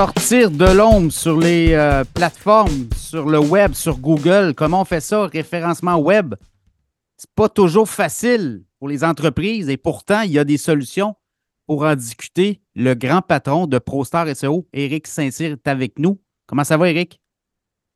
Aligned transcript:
sortir 0.00 0.50
de 0.50 0.64
l'ombre 0.64 1.12
sur 1.12 1.38
les 1.38 1.74
euh, 1.74 2.04
plateformes, 2.14 2.88
sur 2.96 3.28
le 3.28 3.38
web, 3.38 3.74
sur 3.74 3.98
Google. 3.98 4.54
Comment 4.56 4.80
on 4.80 4.84
fait 4.86 5.02
ça? 5.02 5.26
Référencement 5.26 5.96
web? 5.96 6.36
C'est 7.18 7.28
pas 7.34 7.50
toujours 7.50 7.86
facile 7.86 8.64
pour 8.78 8.88
les 8.88 9.04
entreprises 9.04 9.68
et 9.68 9.76
pourtant, 9.76 10.22
il 10.22 10.32
y 10.32 10.38
a 10.38 10.44
des 10.44 10.56
solutions 10.56 11.16
pour 11.66 11.82
en 11.82 11.94
discuter. 11.96 12.62
Le 12.74 12.94
grand 12.94 13.20
patron 13.20 13.66
de 13.66 13.78
ProStar 13.78 14.34
SEO, 14.34 14.66
Éric 14.72 15.06
Saint-Cyr, 15.06 15.52
est 15.52 15.68
avec 15.68 15.98
nous. 15.98 16.18
Comment 16.46 16.64
ça 16.64 16.78
va, 16.78 16.88
Éric? 16.88 17.20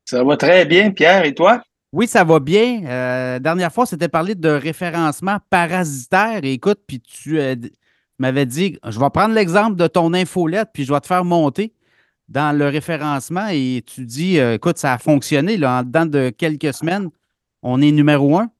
Ça 0.04 0.22
va 0.22 0.36
très 0.36 0.66
bien, 0.66 0.90
Pierre. 0.90 1.24
Et 1.24 1.34
toi? 1.34 1.62
Oui, 1.94 2.06
ça 2.06 2.22
va 2.22 2.38
bien. 2.38 2.84
Euh, 2.84 3.38
dernière 3.38 3.72
fois, 3.72 3.86
c'était 3.86 4.10
parlé 4.10 4.34
de 4.34 4.50
référencement 4.50 5.38
parasitaire. 5.48 6.40
écoute, 6.42 6.80
puis 6.86 7.00
tu 7.00 7.40
euh, 7.40 7.56
m'avais 8.18 8.44
dit, 8.44 8.78
je 8.86 9.00
vais 9.00 9.08
prendre 9.08 9.34
l'exemple 9.34 9.76
de 9.76 9.86
ton 9.86 10.12
infolette, 10.12 10.68
puis 10.74 10.84
je 10.84 10.92
vais 10.92 11.00
te 11.00 11.06
faire 11.06 11.24
monter 11.24 11.72
dans 12.28 12.56
le 12.56 12.68
référencement. 12.68 13.48
Et 13.50 13.82
tu 13.86 14.04
dis, 14.04 14.38
euh, 14.38 14.54
écoute, 14.54 14.78
ça 14.78 14.92
a 14.92 14.98
fonctionné. 14.98 15.56
Là, 15.56 15.80
en 15.80 15.82
dedans 15.82 16.06
de 16.06 16.30
quelques 16.30 16.74
semaines, 16.74 17.10
on 17.62 17.80
est 17.80 17.92
numéro 17.92 18.38
un. 18.38 18.50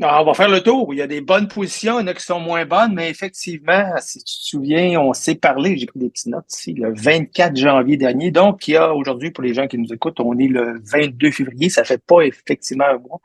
Non, 0.00 0.08
on 0.20 0.24
va 0.24 0.34
faire 0.34 0.48
le 0.48 0.62
tour. 0.62 0.94
Il 0.94 0.98
y 0.98 1.02
a 1.02 1.08
des 1.08 1.20
bonnes 1.20 1.48
positions, 1.48 1.98
il 1.98 2.02
y 2.02 2.04
en 2.04 2.06
a 2.06 2.14
qui 2.14 2.22
sont 2.22 2.38
moins 2.38 2.64
bonnes, 2.64 2.94
mais 2.94 3.10
effectivement, 3.10 3.94
si 3.98 4.18
tu 4.20 4.24
te 4.24 4.30
souviens, 4.30 5.00
on 5.00 5.12
s'est 5.12 5.34
parlé, 5.34 5.76
j'ai 5.76 5.86
pris 5.86 5.98
des 5.98 6.08
petites 6.08 6.28
notes 6.28 6.46
ici, 6.52 6.72
le 6.74 6.94
24 6.94 7.56
janvier 7.56 7.96
dernier. 7.96 8.30
Donc, 8.30 8.68
il 8.68 8.72
y 8.72 8.76
a 8.76 8.94
aujourd'hui, 8.94 9.32
pour 9.32 9.42
les 9.42 9.54
gens 9.54 9.66
qui 9.66 9.76
nous 9.76 9.92
écoutent, 9.92 10.20
on 10.20 10.38
est 10.38 10.46
le 10.46 10.80
22 10.84 11.32
février, 11.32 11.68
ça 11.68 11.82
fait 11.82 12.00
pas 12.00 12.20
effectivement 12.20 12.84
un 12.84 12.98
mois. 12.98 13.20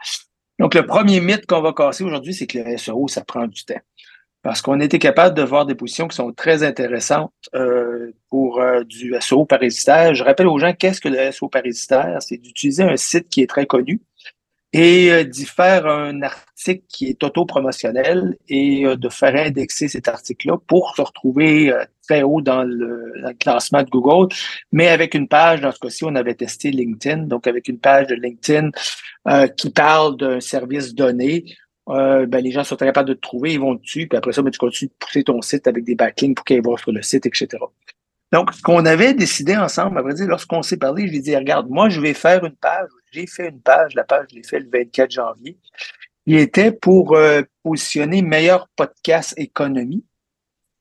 Donc, 0.57 0.73
le 0.73 0.83
premier 0.83 1.19
mythe 1.19 1.45
qu'on 1.45 1.61
va 1.61 1.73
casser 1.73 2.03
aujourd'hui, 2.03 2.33
c'est 2.33 2.47
que 2.47 2.57
le 2.57 2.77
SEO, 2.77 3.07
ça 3.07 3.23
prend 3.23 3.45
du 3.45 3.63
temps. 3.65 3.81
Parce 4.43 4.61
qu'on 4.61 4.81
était 4.81 4.99
capable 4.99 5.35
de 5.35 5.41
voir 5.41 5.65
des 5.65 5.73
positions 5.73 6.09
qui 6.09 6.17
sont 6.17 6.33
très 6.33 6.63
intéressantes 6.63 7.31
euh, 7.55 8.11
pour 8.29 8.59
euh, 8.59 8.83
du 8.83 9.15
SEO 9.21 9.45
parasitaire. 9.45 10.13
Je 10.13 10.23
rappelle 10.23 10.47
aux 10.47 10.59
gens 10.59 10.73
qu'est-ce 10.73 10.99
que 10.99 11.07
le 11.07 11.31
SEO 11.31 11.47
parasitaire, 11.47 12.17
c'est 12.19 12.37
d'utiliser 12.37 12.83
un 12.83 12.97
site 12.97 13.29
qui 13.29 13.41
est 13.41 13.47
très 13.47 13.65
connu, 13.65 14.01
et 14.73 15.11
euh, 15.11 15.23
d'y 15.23 15.45
faire 15.45 15.87
un 15.87 16.21
article 16.23 16.83
qui 16.89 17.07
est 17.07 17.23
auto-promotionnel 17.23 18.35
et 18.49 18.85
euh, 18.85 18.97
de 18.97 19.07
faire 19.07 19.33
indexer 19.33 19.87
cet 19.87 20.09
article-là 20.09 20.57
pour 20.67 20.93
se 20.95 21.01
retrouver 21.03 21.73
très 22.05 22.23
haut 22.23 22.41
dans 22.41 22.63
le, 22.63 23.13
classement 23.39 23.81
de 23.81 23.89
Google, 23.89 24.33
mais 24.73 24.89
avec 24.89 25.13
une 25.13 25.29
page, 25.29 25.61
dans 25.61 25.71
ce 25.71 25.79
cas-ci, 25.79 26.03
on 26.03 26.15
avait 26.15 26.35
testé 26.35 26.69
LinkedIn, 26.71 27.27
donc 27.27 27.47
avec 27.47 27.69
une 27.69 27.79
page 27.79 28.07
de 28.07 28.15
LinkedIn 28.15 28.71
qui 29.55 29.69
parle 29.69 30.17
d'un 30.17 30.41
service 30.41 30.93
donné. 30.93 31.45
Ben, 31.87 32.39
les 32.43 32.51
gens 32.51 32.63
sont 32.63 32.75
capables 32.75 33.09
de 33.09 33.13
te 33.13 33.21
trouver, 33.21 33.53
ils 33.53 33.59
vont 33.59 33.75
dessus, 33.75 34.07
puis 34.07 34.17
après 34.17 34.33
ça, 34.33 34.41
ben, 34.41 34.51
tu 34.51 34.59
continues 34.59 34.89
de 34.89 35.05
pousser 35.05 35.23
ton 35.23 35.41
site 35.41 35.67
avec 35.67 35.83
des 35.83 35.95
backlinks 35.95 36.35
pour 36.35 36.45
qu'ils 36.45 36.57
aient 36.57 36.77
sur 36.77 36.91
le 36.91 37.01
site, 37.01 37.25
etc. 37.25 37.57
Donc, 38.33 38.51
ce 38.51 38.63
qu'on 38.63 38.83
avait 38.87 39.13
décidé 39.13 39.55
ensemble, 39.55 39.99
à 39.99 40.01
vrai 40.01 40.15
dire, 40.15 40.25
lorsqu'on 40.25 40.63
s'est 40.63 40.77
parlé, 40.77 41.05
je 41.05 41.11
lui 41.11 41.19
ai 41.19 41.21
dit, 41.21 41.35
regarde, 41.35 41.69
moi, 41.69 41.89
je 41.89 42.01
vais 42.01 42.15
faire 42.15 42.43
une 42.43 42.55
page. 42.55 42.89
J'ai 43.11 43.27
fait 43.27 43.49
une 43.49 43.61
page, 43.61 43.93
la 43.93 44.03
page, 44.03 44.25
je 44.31 44.37
l'ai 44.37 44.43
fait 44.43 44.59
le 44.59 44.67
24 44.73 45.11
janvier. 45.11 45.55
Il 46.25 46.37
était 46.37 46.71
pour 46.71 47.15
euh, 47.15 47.43
positionner 47.61 48.23
meilleur 48.23 48.67
podcast 48.75 49.35
économie. 49.37 50.03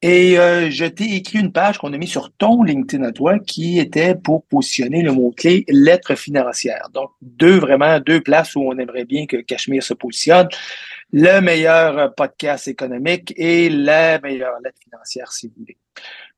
Et 0.00 0.38
euh, 0.38 0.70
je 0.70 0.86
t'ai 0.86 1.14
écrit 1.14 1.40
une 1.40 1.52
page 1.52 1.76
qu'on 1.76 1.92
a 1.92 1.98
mis 1.98 2.08
sur 2.08 2.32
ton 2.32 2.62
LinkedIn 2.62 3.04
à 3.04 3.12
toi 3.12 3.38
qui 3.38 3.78
était 3.78 4.14
pour 4.14 4.46
positionner 4.46 5.02
le 5.02 5.12
mot-clé 5.12 5.66
lettres 5.68 6.14
financières. 6.14 6.88
Donc, 6.94 7.10
deux, 7.20 7.58
vraiment, 7.58 8.00
deux 8.00 8.22
places 8.22 8.56
où 8.56 8.62
on 8.62 8.78
aimerait 8.78 9.04
bien 9.04 9.26
que 9.26 9.36
Cachemire 9.36 9.82
se 9.82 9.92
positionne. 9.92 10.48
Le 11.14 11.40
meilleur 11.40 12.14
podcast 12.14 12.68
économique 12.68 13.34
et 13.36 13.68
la 13.68 14.18
meilleure 14.20 14.58
lettre 14.64 14.78
financière, 14.82 15.30
si 15.30 15.48
vous 15.48 15.54
voulez. 15.58 15.76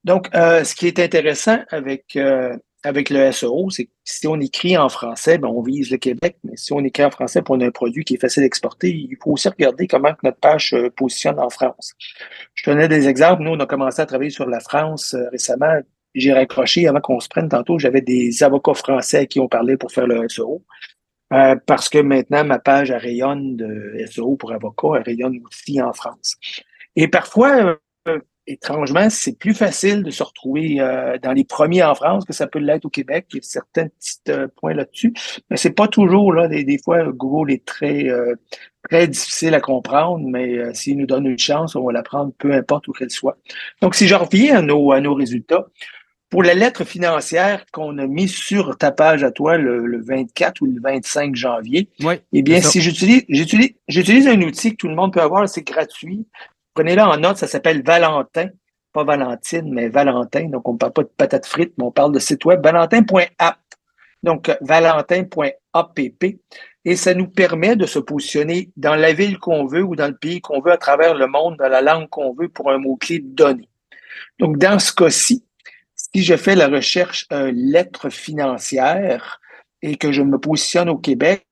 Donc, 0.03 0.29
euh, 0.35 0.65
ce 0.65 0.75
qui 0.75 0.89
est 0.89 0.99
intéressant 0.99 1.59
avec, 1.71 2.17
euh, 2.17 2.57
avec 2.83 3.09
le 3.09 3.31
SEO, 3.31 3.71
c'est 3.71 3.85
que 3.85 3.91
si 4.03 4.27
on 4.27 4.41
écrit 4.41 4.77
en 4.77 4.89
français, 4.89 5.39
ben, 5.39 5.47
on 5.47 5.63
vise 5.63 5.93
le 5.93 5.99
Québec, 5.99 6.39
mais 6.43 6.57
si 6.57 6.73
on 6.73 6.81
écrit 6.81 7.05
en 7.05 7.13
français 7.13 7.41
pour 7.41 7.55
un 7.55 7.71
produit 7.71 8.05
qui 8.05 8.15
est 8.15 8.21
facile 8.21 8.43
d'exporter, 8.43 8.91
il 8.91 9.17
faut 9.23 9.31
aussi 9.31 9.49
regarder 9.49 9.87
comment 9.87 10.13
notre 10.25 10.39
page 10.39 10.71
se 10.71 10.89
positionne 10.89 11.39
en 11.39 11.51
France. 11.51 11.95
Je 12.55 12.69
donnais 12.69 12.89
des 12.89 13.07
exemples. 13.07 13.45
Nous, 13.45 13.53
on 13.53 13.61
a 13.61 13.67
commencé 13.67 14.03
à 14.03 14.07
travailler 14.07 14.31
sur 14.31 14.47
la 14.47 14.59
France 14.59 15.15
euh, 15.15 15.29
récemment. 15.31 15.81
J'ai 16.17 16.33
raccroché 16.33 16.89
avant 16.89 17.01
qu'on 17.01 17.21
se 17.21 17.29
prenne 17.29 17.49
tantôt. 17.49 17.79
J'avais 17.79 18.01
des 18.01 18.43
avocats 18.43 18.75
français 18.75 19.29
qui 19.29 19.39
ont 19.39 19.49
parlé 19.49 19.77
pour 19.77 19.93
faire 19.93 20.09
le 20.09 20.29
SEO. 20.29 20.65
Parce 21.31 21.89
que 21.89 21.99
maintenant, 21.99 22.45
ma 22.45 22.59
page 22.59 22.91
elle 22.91 22.99
rayonne 22.99 23.57
de 23.57 23.97
SEO 24.11 24.37
pour 24.37 24.53
avocats, 24.53 24.97
elle 24.97 25.03
rayonne 25.03 25.41
aussi 25.47 25.81
en 25.83 25.93
France. 25.93 26.37
Et 26.97 27.09
parfois, 27.09 27.79
étrangement, 28.47 29.09
c'est 29.11 29.39
plus 29.39 29.55
facile 29.55 30.03
de 30.03 30.11
se 30.11 30.23
retrouver 30.23 30.81
euh, 30.81 31.19
dans 31.19 31.33
les 31.33 31.45
premiers 31.45 31.83
en 31.83 31.95
France 31.95 32.25
que 32.25 32.33
ça 32.33 32.47
peut 32.47 32.59
l'être 32.59 32.85
au 32.85 32.91
Québec. 32.91 33.27
Il 33.31 33.37
y 33.37 33.39
a 33.39 33.43
certains 33.43 33.89
petits 33.89 34.21
euh, 34.29 34.49
points 34.57 34.75
là-dessus, 34.75 35.15
mais 35.51 35.57
c'est 35.57 35.73
pas 35.73 35.89
toujours 35.89 36.33
là. 36.33 36.49
Des, 36.49 36.79
fois, 36.85 37.05
Google 37.05 37.53
est 37.53 37.65
très 37.65 38.09
euh, 38.09 38.35
très 38.91 39.09
difficile 39.09 39.55
à 39.55 39.61
comprendre, 39.61 40.27
mais 40.27 40.75
s'il 40.75 40.99
nous 40.99 41.07
donne 41.07 41.27
une 41.27 41.39
chance, 41.39 41.75
on 41.75 41.85
va 41.85 41.93
la 41.93 42.03
prendre, 42.03 42.33
peu 42.39 42.53
importe 42.53 42.87
où 42.89 42.93
qu'elle 42.93 43.11
soit. 43.11 43.39
Donc, 43.81 43.95
si 43.95 44.07
je 44.07 44.15
reviens 44.15 44.59
à 44.59 44.63
nos 44.63 44.93
à 44.93 45.01
nos 45.01 45.15
résultats. 45.15 45.67
Pour 46.35 46.43
la 46.43 46.55
lettre 46.55 46.83
financière 46.83 47.65
qu'on 47.71 47.97
a 47.97 48.09
mis 48.09 48.27
sur 48.27 48.77
ta 48.77 48.91
page 48.91 49.23
à 49.23 49.31
toi 49.31 49.57
le, 49.57 50.03
24 50.03 50.63
ou 50.63 50.67
le 50.67 50.81
25 50.81 51.37
janvier, 51.37 51.89
eh 52.33 52.43
bien, 52.43 52.61
si 52.61 52.81
j'utilise, 52.81 53.25
j'utilise, 53.29 53.71
j'utilise 53.87 54.27
un 54.27 54.43
outil 54.43 54.73
que 54.73 54.77
tout 54.79 54.89
le 54.89 54.97
monde 54.97 55.13
peut 55.13 55.21
avoir, 55.21 55.49
c'est 55.49 55.63
gratuit. 55.63 56.27
Prenez-le 56.75 57.03
en 57.03 57.19
note, 57.19 57.37
ça 57.37 57.47
s'appelle 57.47 57.85
Valentin. 57.85 58.49
Pas 58.93 59.05
Valentine, 59.05 59.73
mais 59.73 59.89
Valentin. 59.89 60.49
Donc, 60.49 60.69
on 60.69 60.73
ne 60.73 60.79
parle 60.79 60.93
pas 60.93 61.05
de 61.05 61.11
patates 61.17 61.47
frites, 61.47 61.75
mais 61.79 61.85
on 61.85 61.93
parle 61.93 62.11
de 62.11 62.19
site 62.19 62.45
web 62.45 62.61
valentin.app. 62.65 63.59
Donc, 64.25 64.51
valentin.app. 64.61 66.01
Et 66.85 66.97
ça 66.97 67.15
nous 67.15 67.29
permet 67.29 67.77
de 67.77 67.87
se 67.87 68.01
positionner 68.01 68.73
dans 68.77 68.97
la 68.97 69.13
ville 69.13 69.39
qu'on 69.39 69.67
veut 69.67 69.85
ou 69.85 69.95
dans 69.95 70.09
le 70.09 70.17
pays 70.17 70.41
qu'on 70.41 70.61
veut 70.61 70.73
à 70.73 70.79
travers 70.79 71.15
le 71.15 71.29
monde, 71.29 71.59
dans 71.59 71.69
la 71.69 71.81
langue 71.81 72.09
qu'on 72.09 72.35
veut 72.35 72.49
pour 72.49 72.73
un 72.73 72.79
mot-clé 72.79 73.21
donné. 73.21 73.69
Donc, 74.41 74.59
dans 74.59 74.81
ce 74.81 74.93
cas-ci, 74.93 75.45
si 76.15 76.23
je 76.23 76.37
fais 76.37 76.55
la 76.55 76.69
recherche 76.69 77.27
euh, 77.33 77.51
lettre 77.55 78.09
financière 78.09 79.41
et 79.83 79.97
que 79.97 80.13
je 80.13 80.23
me 80.23 80.39
positionne 80.39 80.89
au 80.89 80.97
Québec, 80.97 81.47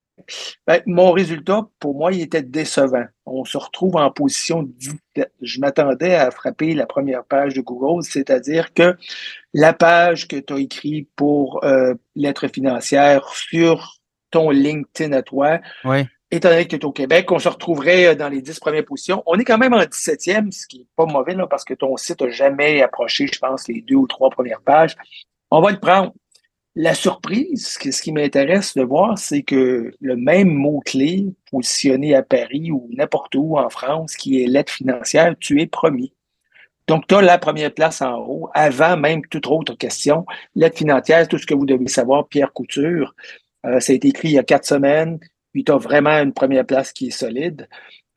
ben, 0.67 0.81
mon 0.87 1.11
résultat, 1.11 1.67
pour 1.81 1.97
moi, 1.97 2.12
il 2.12 2.21
était 2.21 2.43
décevant. 2.43 3.05
On 3.27 3.45
se 3.45 3.59
retrouve 3.59 3.97
en 3.97 4.11
position 4.11 4.62
17. 4.62 5.33
Je 5.41 5.61
m'attendais 5.61 6.15
à 6.15 6.31
frapper 6.31 6.75
la 6.75 6.87
première 6.87 7.25
page 7.25 7.55
de 7.55 7.61
Google, 7.61 8.05
c'est-à-dire 8.05 8.73
que 8.73 8.97
la 9.53 9.73
page 9.73 10.28
que 10.28 10.37
tu 10.37 10.53
as 10.53 10.59
écrite 10.59 11.09
pour 11.17 11.65
euh, 11.65 11.94
lettres 12.15 12.49
financières 12.49 13.29
sur 13.31 13.97
ton 14.31 14.50
LinkedIn 14.50 15.12
à 15.12 15.23
toi, 15.23 15.61
étant 16.32 16.48
donné 16.48 16.65
que 16.65 16.70
tu 16.70 16.76
es 16.76 16.84
au 16.84 16.93
Québec, 16.93 17.31
on 17.31 17.38
se 17.38 17.48
retrouverait 17.48 18.06
euh, 18.06 18.15
dans 18.15 18.28
les 18.28 18.43
10 18.43 18.59
premières 18.59 18.84
positions. 18.84 19.22
On 19.26 19.38
est 19.38 19.44
quand 19.44 19.59
même 19.59 19.75
en 19.75 19.81
17e, 19.81 20.50
ce 20.50 20.66
qui 20.66 20.81
n'est 20.81 20.87
pas 20.97 21.06
mauvais 21.06 21.34
là, 21.34 21.47
parce 21.47 21.65
que 21.65 21.75
ton 21.75 21.97
site 21.97 22.22
n'a 22.22 22.31
jamais 22.31 22.82
approché, 22.82 23.28
je 23.32 23.38
pense, 23.38 23.69
les 23.69 23.82
deux 23.82 23.97
ou 23.97 24.06
trois 24.06 24.31
premières 24.31 24.62
pages. 24.62 24.97
On 25.50 25.60
va 25.60 25.70
le 25.70 25.78
prendre. 25.78 26.12
La 26.75 26.94
surprise, 26.94 27.78
ce 27.78 28.00
qui 28.00 28.12
m'intéresse 28.12 28.75
de 28.75 28.82
voir, 28.82 29.19
c'est 29.19 29.43
que 29.43 29.93
le 30.00 30.16
même 30.16 30.48
mot-clé 30.48 31.26
positionné 31.50 32.15
à 32.15 32.22
Paris 32.22 32.70
ou 32.70 32.88
n'importe 32.97 33.34
où 33.34 33.59
en 33.59 33.69
France, 33.69 34.16
qui 34.16 34.43
est 34.43 34.47
l'aide 34.47 34.70
financière, 34.70 35.34
tu 35.38 35.60
es 35.60 35.66
premier. 35.66 36.14
Donc, 36.87 37.06
tu 37.06 37.14
as 37.14 37.20
la 37.20 37.37
première 37.37 37.75
place 37.75 38.00
en 38.00 38.16
haut, 38.20 38.49
avant 38.54 38.97
même 38.97 39.20
toute 39.26 39.47
autre 39.47 39.75
question. 39.75 40.25
L'aide 40.54 40.75
financière, 40.75 41.28
tout 41.28 41.37
ce 41.37 41.47
que 41.47 41.54
vous 41.54 41.66
devez 41.66 41.88
savoir, 41.88 42.26
Pierre 42.26 42.54
Couture, 42.54 43.14
euh, 43.66 43.78
ça 43.78 43.93
a 43.93 43.97
été 43.97 44.09
écrit 44.09 44.28
il 44.28 44.34
y 44.34 44.38
a 44.38 44.43
quatre 44.43 44.64
semaines, 44.64 45.20
puis 45.52 45.64
tu 45.64 45.72
as 45.72 45.76
vraiment 45.76 46.10
une 46.10 46.32
première 46.32 46.66
place 46.66 46.92
qui 46.92 47.08
est 47.08 47.10
solide. 47.10 47.69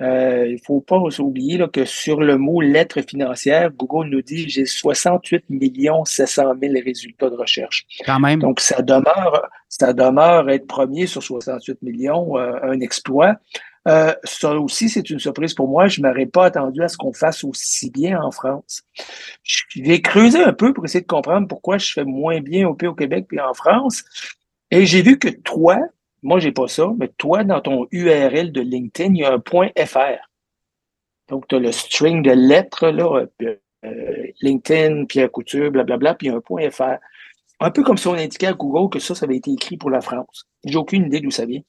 Euh, 0.01 0.47
il 0.47 0.59
faut 0.59 0.81
pas 0.81 0.97
oublier 1.19 1.57
là, 1.57 1.69
que 1.69 1.85
sur 1.85 2.19
le 2.19 2.37
mot 2.37 2.59
lettre 2.59 3.01
financière, 3.01 3.71
Google 3.71 4.09
nous 4.09 4.21
dit 4.21 4.49
j'ai 4.49 4.65
68 4.65 5.45
millions 5.49 6.03
700 6.03 6.53
000 6.61 6.73
résultats 6.83 7.29
de 7.29 7.35
recherche. 7.35 7.85
Quand 8.05 8.19
même. 8.19 8.41
Donc 8.41 8.59
ça 8.59 8.81
demeure, 8.81 9.49
ça 9.69 9.93
demeure 9.93 10.49
être 10.49 10.67
premier 10.67 11.07
sur 11.07 11.23
68 11.23 11.81
millions, 11.81 12.37
euh, 12.37 12.59
un 12.63 12.79
exploit. 12.81 13.37
Euh, 13.87 14.13
ça 14.23 14.51
aussi, 14.55 14.89
c'est 14.89 15.09
une 15.09 15.19
surprise 15.19 15.53
pour 15.53 15.67
moi. 15.67 15.87
Je 15.87 16.01
ne 16.01 16.07
m'aurais 16.07 16.25
pas 16.25 16.45
attendu 16.45 16.81
à 16.81 16.87
ce 16.87 16.97
qu'on 16.97 17.13
fasse 17.13 17.43
aussi 17.43 17.89
bien 17.91 18.19
en 18.19 18.31
France. 18.31 18.83
Je 19.43 19.61
vais 19.81 20.01
creuser 20.01 20.43
un 20.43 20.53
peu 20.53 20.73
pour 20.73 20.83
essayer 20.85 21.01
de 21.01 21.07
comprendre 21.07 21.47
pourquoi 21.47 21.77
je 21.77 21.93
fais 21.93 22.03
moins 22.03 22.41
bien 22.41 22.67
au 22.67 22.73
pays 22.73 22.89
au 22.89 22.95
Québec 22.95 23.25
puis 23.29 23.39
en 23.39 23.53
France. 23.53 24.03
Et 24.71 24.85
j'ai 24.85 25.03
vu 25.03 25.19
que 25.19 25.29
toi, 25.29 25.77
moi, 26.25 26.39
j'ai 26.39 26.51
pas 26.51 26.67
ça, 26.67 26.91
mais 26.97 27.07
toi, 27.19 27.43
dans 27.43 27.61
ton 27.61 27.87
URL 27.91 28.51
de 28.51 28.61
LinkedIn, 28.61 29.13
il 29.13 29.19
y 29.19 29.23
a 29.23 29.31
un 29.31 29.39
point 29.39 29.69
.fr. 29.85 30.17
Donc, 31.29 31.47
tu 31.47 31.55
as 31.55 31.59
le 31.59 31.71
string 31.71 32.23
de 32.23 32.31
lettres, 32.31 32.89
là, 32.89 33.27
euh, 33.43 34.27
LinkedIn, 34.41 35.05
Pierre 35.05 35.31
Couture, 35.31 35.69
blablabla, 35.69 36.15
puis 36.15 36.27
il 36.27 36.31
y 36.31 36.33
a 36.33 36.37
un 36.37 36.41
point 36.41 36.67
.fr. 36.71 36.97
Un 37.59 37.69
peu 37.69 37.83
comme 37.83 37.97
si 37.97 38.07
on 38.07 38.15
indiquait 38.15 38.47
à 38.47 38.53
Google 38.53 38.89
que 38.89 38.99
ça, 38.99 39.13
ça 39.13 39.25
avait 39.25 39.37
été 39.37 39.51
écrit 39.51 39.77
pour 39.77 39.91
la 39.91 40.01
France. 40.01 40.47
J'ai 40.65 40.77
aucune 40.77 41.05
idée 41.05 41.21
d'où 41.21 41.29
ça 41.29 41.45
vient. 41.45 41.61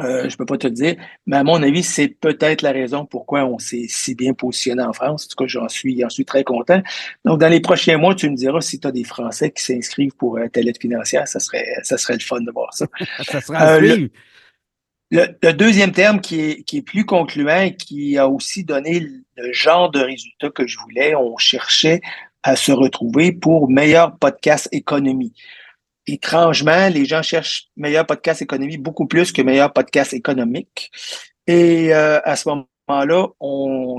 Euh, 0.00 0.28
je 0.28 0.36
peux 0.36 0.44
pas 0.44 0.58
te 0.58 0.66
dire, 0.66 0.96
mais 1.24 1.36
à 1.36 1.44
mon 1.44 1.62
avis, 1.62 1.84
c'est 1.84 2.08
peut-être 2.08 2.62
la 2.62 2.72
raison 2.72 3.06
pourquoi 3.06 3.44
on 3.44 3.60
s'est 3.60 3.86
si 3.88 4.16
bien 4.16 4.34
positionné 4.34 4.82
en 4.82 4.92
France. 4.92 5.26
En 5.26 5.28
tout 5.28 5.44
cas, 5.44 5.46
j'en 5.46 5.68
suis, 5.68 6.00
j'en 6.00 6.08
suis 6.08 6.24
très 6.24 6.42
content. 6.42 6.82
Donc, 7.24 7.38
dans 7.40 7.48
les 7.48 7.60
prochains 7.60 7.96
mois, 7.96 8.14
tu 8.16 8.28
me 8.28 8.34
diras 8.34 8.60
si 8.60 8.80
tu 8.80 8.88
as 8.88 8.90
des 8.90 9.04
Français 9.04 9.52
qui 9.52 9.62
s'inscrivent 9.62 10.16
pour 10.16 10.38
euh, 10.38 10.48
ta 10.48 10.62
lettre 10.62 10.80
financière, 10.80 11.28
ça 11.28 11.38
serait, 11.38 11.64
ça 11.84 11.96
serait 11.96 12.14
le 12.14 12.24
fun 12.24 12.40
de 12.40 12.50
voir 12.50 12.74
ça. 12.74 12.86
ça 13.22 13.40
sera 13.40 13.74
euh, 13.74 13.80
le, 15.12 15.28
le, 15.40 15.52
deuxième 15.52 15.92
terme 15.92 16.20
qui 16.20 16.40
est, 16.40 16.62
qui 16.64 16.78
est 16.78 16.82
plus 16.82 17.04
concluant 17.04 17.60
et 17.60 17.76
qui 17.76 18.18
a 18.18 18.28
aussi 18.28 18.64
donné 18.64 18.98
le 19.36 19.52
genre 19.52 19.92
de 19.92 20.00
résultat 20.00 20.50
que 20.50 20.66
je 20.66 20.76
voulais, 20.80 21.14
on 21.14 21.38
cherchait 21.38 22.00
à 22.42 22.56
se 22.56 22.72
retrouver 22.72 23.30
pour 23.30 23.70
meilleur 23.70 24.18
podcast 24.18 24.68
économie 24.72 25.34
étrangement, 26.06 26.88
les 26.88 27.04
gens 27.04 27.22
cherchent 27.22 27.68
meilleur 27.76 28.06
podcast 28.06 28.42
économie 28.42 28.78
beaucoup 28.78 29.06
plus 29.06 29.32
que 29.32 29.42
meilleur 29.42 29.72
podcast 29.72 30.12
économique. 30.12 30.90
Et 31.46 31.94
euh, 31.94 32.20
à 32.24 32.36
ce 32.36 32.48
moment-là, 32.48 33.28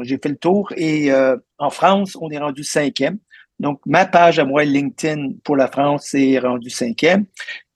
j'ai 0.03 0.17
fait 0.21 0.29
le 0.29 0.37
tour 0.37 0.71
et 0.75 1.11
euh, 1.11 1.37
en 1.57 1.69
France, 1.69 2.17
on 2.19 2.29
est 2.29 2.37
rendu 2.37 2.63
cinquième. 2.63 3.17
Donc, 3.59 3.79
ma 3.85 4.05
page 4.05 4.37
à 4.39 4.45
moi, 4.45 4.65
LinkedIn 4.65 5.33
pour 5.43 5.55
la 5.55 5.67
France, 5.67 6.13
est 6.13 6.39
rendu 6.39 6.69
cinquième. 6.69 7.25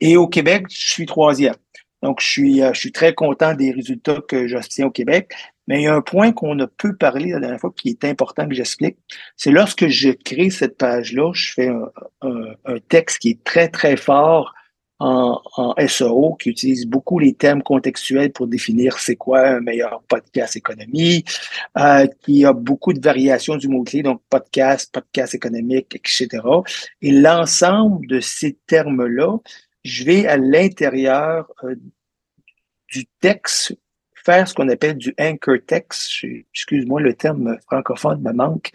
Et 0.01 0.17
au 0.17 0.27
Québec, 0.27 0.65
je 0.69 0.91
suis 0.91 1.05
troisième. 1.05 1.55
Donc, 2.01 2.21
je 2.21 2.27
suis, 2.27 2.61
euh, 2.61 2.73
je 2.73 2.79
suis 2.79 2.91
très 2.91 3.13
content 3.13 3.53
des 3.53 3.71
résultats 3.71 4.19
que 4.27 4.47
j'obtiens 4.47 4.87
au 4.87 4.91
Québec. 4.91 5.31
Mais 5.69 5.81
il 5.81 5.83
y 5.83 5.87
a 5.87 5.93
un 5.93 6.01
point 6.01 6.31
qu'on 6.31 6.57
a 6.59 6.65
peu 6.65 6.95
parlé 6.95 7.29
la 7.29 7.39
dernière 7.39 7.59
fois 7.59 7.71
qui 7.77 7.89
est 7.89 8.03
important 8.03 8.47
que 8.49 8.55
j'explique. 8.55 8.97
C'est 9.37 9.51
lorsque 9.51 9.87
je 9.87 10.09
crée 10.09 10.49
cette 10.49 10.77
page-là, 10.77 11.31
je 11.33 11.53
fais 11.53 11.69
un, 12.21 12.79
texte 12.89 13.19
qui 13.19 13.29
est 13.29 13.43
très, 13.43 13.69
très 13.69 13.95
fort 13.95 14.55
en, 14.97 15.39
en, 15.57 15.75
SEO, 15.87 16.35
qui 16.41 16.49
utilise 16.49 16.87
beaucoup 16.87 17.19
les 17.19 17.33
termes 17.33 17.61
contextuels 17.61 18.31
pour 18.31 18.47
définir 18.47 18.97
c'est 18.97 19.15
quoi 19.15 19.47
un 19.47 19.61
meilleur 19.61 20.01
podcast 20.07 20.55
économie, 20.55 21.23
euh, 21.77 22.07
qui 22.21 22.45
a 22.45 22.53
beaucoup 22.53 22.91
de 22.91 22.99
variations 22.99 23.55
du 23.55 23.67
mot-clé, 23.67 24.01
donc 24.01 24.21
podcast, 24.27 24.91
podcast 24.91 25.35
économique, 25.35 25.95
etc. 25.95 26.41
Et 27.03 27.11
l'ensemble 27.11 28.07
de 28.07 28.19
ces 28.19 28.57
termes-là, 28.65 29.37
je 29.83 30.03
vais 30.03 30.25
à 30.25 30.35
l'intérieur 30.35 31.47
euh, 31.63 31.75
du 32.91 33.05
texte 33.21 33.77
ce 34.45 34.53
qu'on 34.53 34.69
appelle 34.69 34.97
du 34.97 35.13
anchor 35.19 35.57
text. 35.65 36.25
Excuse-moi, 36.53 37.01
le 37.01 37.13
terme 37.13 37.57
francophone 37.65 38.21
me 38.21 38.31
manque. 38.31 38.71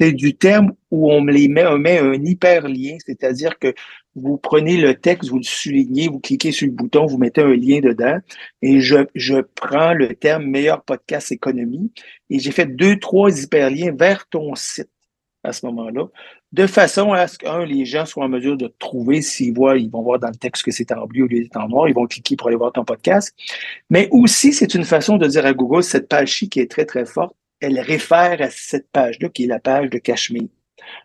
C'est 0.00 0.12
du 0.12 0.34
terme 0.34 0.72
où 0.90 1.10
on 1.10 1.24
les 1.24 1.48
met, 1.48 1.66
on 1.66 1.78
met 1.78 1.98
un 1.98 2.14
hyperlien, 2.14 2.98
c'est-à-dire 3.04 3.58
que 3.58 3.74
vous 4.14 4.36
prenez 4.36 4.76
le 4.76 4.94
texte, 4.94 5.30
vous 5.30 5.38
le 5.38 5.44
soulignez, 5.44 6.08
vous 6.08 6.20
cliquez 6.20 6.52
sur 6.52 6.66
le 6.66 6.72
bouton, 6.72 7.06
vous 7.06 7.18
mettez 7.18 7.42
un 7.42 7.54
lien 7.54 7.80
dedans, 7.80 8.18
et 8.62 8.80
je, 8.80 8.96
je 9.14 9.36
prends 9.54 9.94
le 9.94 10.14
terme 10.14 10.44
meilleur 10.44 10.82
podcast 10.82 11.32
économie, 11.32 11.92
et 12.30 12.38
j'ai 12.38 12.50
fait 12.50 12.66
deux, 12.66 12.98
trois 12.98 13.30
hyperliens 13.42 13.94
vers 13.96 14.26
ton 14.28 14.54
site 14.54 14.90
à 15.44 15.52
ce 15.52 15.64
moment-là 15.66 16.06
de 16.52 16.66
façon 16.66 17.12
à 17.12 17.26
ce 17.26 17.38
que, 17.38 17.64
les 17.64 17.84
gens 17.84 18.06
soient 18.06 18.24
en 18.24 18.28
mesure 18.28 18.56
de 18.56 18.72
trouver, 18.78 19.20
s'ils 19.20 19.54
voient, 19.54 19.76
ils 19.76 19.90
vont 19.90 20.02
voir 20.02 20.18
dans 20.18 20.28
le 20.28 20.34
texte 20.34 20.64
que 20.64 20.70
c'est 20.70 20.92
en 20.92 21.06
bleu 21.06 21.24
au 21.24 21.26
lieu 21.26 21.42
d'être 21.42 21.56
en 21.56 21.68
noir, 21.68 21.88
ils 21.88 21.94
vont 21.94 22.06
cliquer 22.06 22.36
pour 22.36 22.48
aller 22.48 22.56
voir 22.56 22.72
ton 22.72 22.84
podcast. 22.84 23.34
Mais 23.90 24.08
aussi, 24.10 24.52
c'est 24.52 24.74
une 24.74 24.84
façon 24.84 25.18
de 25.18 25.26
dire 25.26 25.44
à 25.44 25.52
Google, 25.52 25.82
cette 25.82 26.08
page-ci 26.08 26.48
qui 26.48 26.60
est 26.60 26.70
très, 26.70 26.86
très 26.86 27.04
forte, 27.04 27.34
elle 27.60 27.78
réfère 27.80 28.40
à 28.40 28.50
cette 28.50 28.88
page-là, 28.90 29.28
qui 29.28 29.44
est 29.44 29.48
la 29.48 29.58
page 29.58 29.90
de 29.90 29.98
Cachemire. 29.98 30.48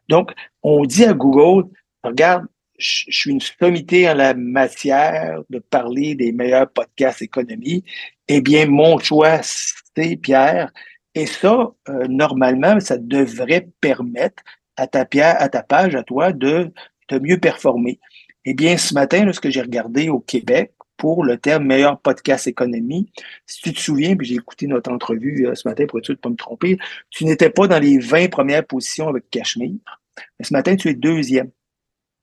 Donc, 0.07 0.31
on 0.62 0.85
dit 0.85 1.03
à 1.03 1.13
Google, 1.13 1.68
regarde, 2.03 2.45
je 2.77 3.06
suis 3.09 3.31
une 3.31 3.41
sommité 3.41 4.09
en 4.09 4.13
la 4.13 4.33
matière 4.33 5.41
de 5.50 5.59
parler 5.59 6.15
des 6.15 6.31
meilleurs 6.31 6.69
podcasts 6.69 7.21
économie. 7.21 7.83
Eh 8.27 8.41
bien, 8.41 8.65
mon 8.68 8.97
choix, 9.00 9.41
c'est 9.41 10.15
Pierre. 10.18 10.71
Et 11.15 11.25
ça, 11.25 11.71
euh, 11.89 12.07
normalement, 12.07 12.80
ça 12.80 12.98
devrait 12.98 13.69
permettre 13.81 14.44
à 14.77 14.88
ta, 14.88 15.06
à 15.12 15.50
ta 15.50 15.63
page, 15.63 15.95
à 15.95 16.04
toi, 16.04 16.33
de, 16.33 16.71
de 17.10 17.19
mieux 17.19 17.38
performer. 17.38 18.00
Eh 18.45 18.54
bien, 18.54 18.77
ce 18.77 18.94
matin, 18.94 19.31
ce 19.31 19.39
que 19.39 19.50
j'ai 19.50 19.62
regardé 19.62 20.10
au 20.10 20.19
Québec 20.19 20.74
pour 20.98 21.24
le 21.24 21.38
terme 21.38 21.65
meilleur 21.65 22.00
podcast 22.00 22.48
économie, 22.48 23.12
si 23.45 23.62
tu 23.62 23.74
te 23.74 23.80
souviens, 23.80 24.15
puis 24.15 24.27
j'ai 24.27 24.36
écouté 24.36 24.68
notre 24.68 24.92
entrevue 24.92 25.48
euh, 25.48 25.56
ce 25.56 25.68
matin 25.68 25.86
pour 25.88 26.00
être 26.00 26.06
sûr 26.06 26.15
de 26.15 26.19
ne 26.19 26.21
pas 26.21 26.30
me 26.30 26.36
tromper, 26.36 26.77
tu 27.10 27.25
n'étais 27.25 27.50
pas 27.50 27.68
dans 27.68 27.80
les 27.80 28.00
20 28.00 28.30
premières 28.30 28.66
positions 28.66 29.07
avec 29.07 29.30
Cachemire. 29.30 30.01
Mais 30.39 30.45
ce 30.45 30.54
matin, 30.54 30.75
tu 30.75 30.89
es 30.89 30.94
deuxième. 30.94 31.50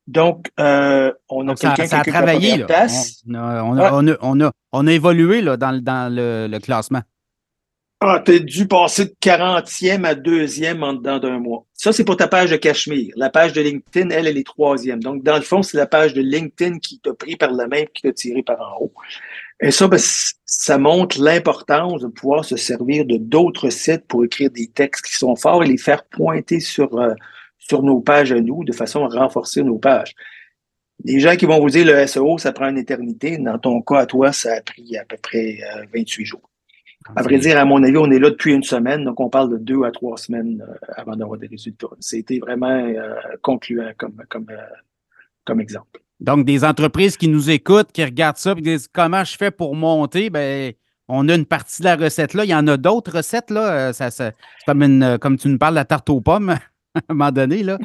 Donc, 0.06 0.50
euh, 0.58 1.12
on 1.28 1.46
a 1.48 1.54
quelqu'un 1.54 1.86
qui 1.86 1.94
a 1.94 2.04
travaillé. 2.04 2.64
On, 3.28 3.34
on, 3.34 3.78
a, 3.78 4.18
on, 4.22 4.40
a, 4.40 4.50
on, 4.72 4.86
a, 4.86 4.92
évolué 4.92 5.40
là, 5.40 5.56
dans, 5.56 5.80
dans 5.80 6.12
le, 6.12 6.48
le 6.50 6.58
classement. 6.58 7.02
Ah, 8.02 8.22
t'es 8.24 8.40
dû 8.40 8.66
passer 8.66 9.04
de 9.04 9.14
40e 9.20 10.04
à 10.06 10.14
2e 10.14 10.82
en 10.82 10.94
dedans 10.94 11.18
d'un 11.18 11.38
mois. 11.38 11.66
Ça, 11.74 11.92
c'est 11.92 12.02
pour 12.02 12.16
ta 12.16 12.28
page 12.28 12.50
de 12.50 12.56
Cachemire. 12.56 13.12
La 13.14 13.28
page 13.28 13.52
de 13.52 13.60
LinkedIn, 13.60 14.08
elle, 14.08 14.26
elle 14.26 14.38
est 14.38 14.46
troisième. 14.46 15.02
Donc, 15.02 15.22
dans 15.22 15.36
le 15.36 15.42
fond, 15.42 15.62
c'est 15.62 15.76
la 15.76 15.86
page 15.86 16.14
de 16.14 16.22
LinkedIn 16.22 16.78
qui 16.78 16.98
t'a 16.98 17.12
pris 17.12 17.36
par 17.36 17.52
la 17.52 17.66
main 17.66 17.76
et 17.76 17.88
qui 17.92 18.00
t'a 18.00 18.12
tiré 18.14 18.42
par 18.42 18.58
en 18.58 18.84
haut. 18.84 18.92
Et 19.60 19.70
ça, 19.70 19.86
ben, 19.86 20.00
ça 20.00 20.78
montre 20.78 21.20
l'importance 21.20 22.00
de 22.00 22.06
pouvoir 22.06 22.46
se 22.46 22.56
servir 22.56 23.04
de 23.04 23.18
d'autres 23.18 23.68
sites 23.68 24.06
pour 24.06 24.24
écrire 24.24 24.50
des 24.50 24.68
textes 24.68 25.04
qui 25.04 25.14
sont 25.14 25.36
forts 25.36 25.62
et 25.62 25.66
les 25.66 25.76
faire 25.76 26.04
pointer 26.04 26.60
sur, 26.60 26.98
euh, 26.98 27.12
sur 27.58 27.82
nos 27.82 28.00
pages 28.00 28.32
à 28.32 28.40
nous 28.40 28.64
de 28.64 28.72
façon 28.72 29.04
à 29.04 29.08
renforcer 29.08 29.62
nos 29.62 29.78
pages. 29.78 30.14
Les 31.04 31.20
gens 31.20 31.36
qui 31.36 31.44
vont 31.44 31.60
vous 31.60 31.68
dire 31.68 31.84
le 31.84 32.06
SEO, 32.06 32.38
ça 32.38 32.52
prend 32.52 32.70
une 32.70 32.78
éternité. 32.78 33.36
Dans 33.36 33.58
ton 33.58 33.82
cas, 33.82 33.98
à 33.98 34.06
toi, 34.06 34.32
ça 34.32 34.54
a 34.54 34.62
pris 34.62 34.96
à 34.96 35.04
peu 35.04 35.18
près 35.18 35.58
28 35.92 36.22
euh, 36.22 36.24
jours. 36.24 36.49
À 37.16 37.22
vrai 37.22 37.38
dire, 37.38 37.58
à 37.58 37.64
mon 37.64 37.82
avis, 37.82 37.96
on 37.96 38.10
est 38.10 38.18
là 38.18 38.30
depuis 38.30 38.54
une 38.54 38.62
semaine, 38.62 39.04
donc 39.04 39.20
on 39.20 39.28
parle 39.28 39.50
de 39.50 39.56
deux 39.56 39.82
à 39.84 39.90
trois 39.90 40.16
semaines 40.16 40.64
euh, 40.66 40.74
avant 40.96 41.16
d'avoir 41.16 41.38
des 41.38 41.46
résultats. 41.46 41.88
C'était 41.98 42.38
vraiment 42.38 42.68
euh, 42.68 43.14
concluant 43.42 43.90
comme, 43.96 44.16
comme, 44.28 44.46
euh, 44.50 44.56
comme 45.44 45.60
exemple. 45.60 46.00
Donc, 46.20 46.44
des 46.44 46.64
entreprises 46.64 47.16
qui 47.16 47.28
nous 47.28 47.50
écoutent, 47.50 47.92
qui 47.92 48.04
regardent 48.04 48.36
ça 48.36 48.54
et 48.56 48.60
disent 48.60 48.88
comment 48.88 49.24
je 49.24 49.36
fais 49.36 49.50
pour 49.50 49.74
monter, 49.74 50.30
ben, 50.30 50.72
on 51.08 51.28
a 51.28 51.34
une 51.34 51.46
partie 51.46 51.82
de 51.82 51.86
la 51.86 51.96
recette 51.96 52.34
là. 52.34 52.44
Il 52.44 52.50
y 52.50 52.54
en 52.54 52.66
a 52.68 52.76
d'autres 52.76 53.16
recettes, 53.16 53.50
là. 53.50 53.92
Ça, 53.92 54.10
c'est 54.10 54.34
comme, 54.66 54.82
une, 54.82 55.18
comme 55.18 55.38
tu 55.38 55.48
nous 55.48 55.58
parles 55.58 55.74
de 55.74 55.80
la 55.80 55.84
tarte 55.84 56.10
aux 56.10 56.20
pommes 56.20 56.50
à 56.94 57.00
un 57.08 57.14
moment 57.14 57.32
donné, 57.32 57.62
là. 57.62 57.78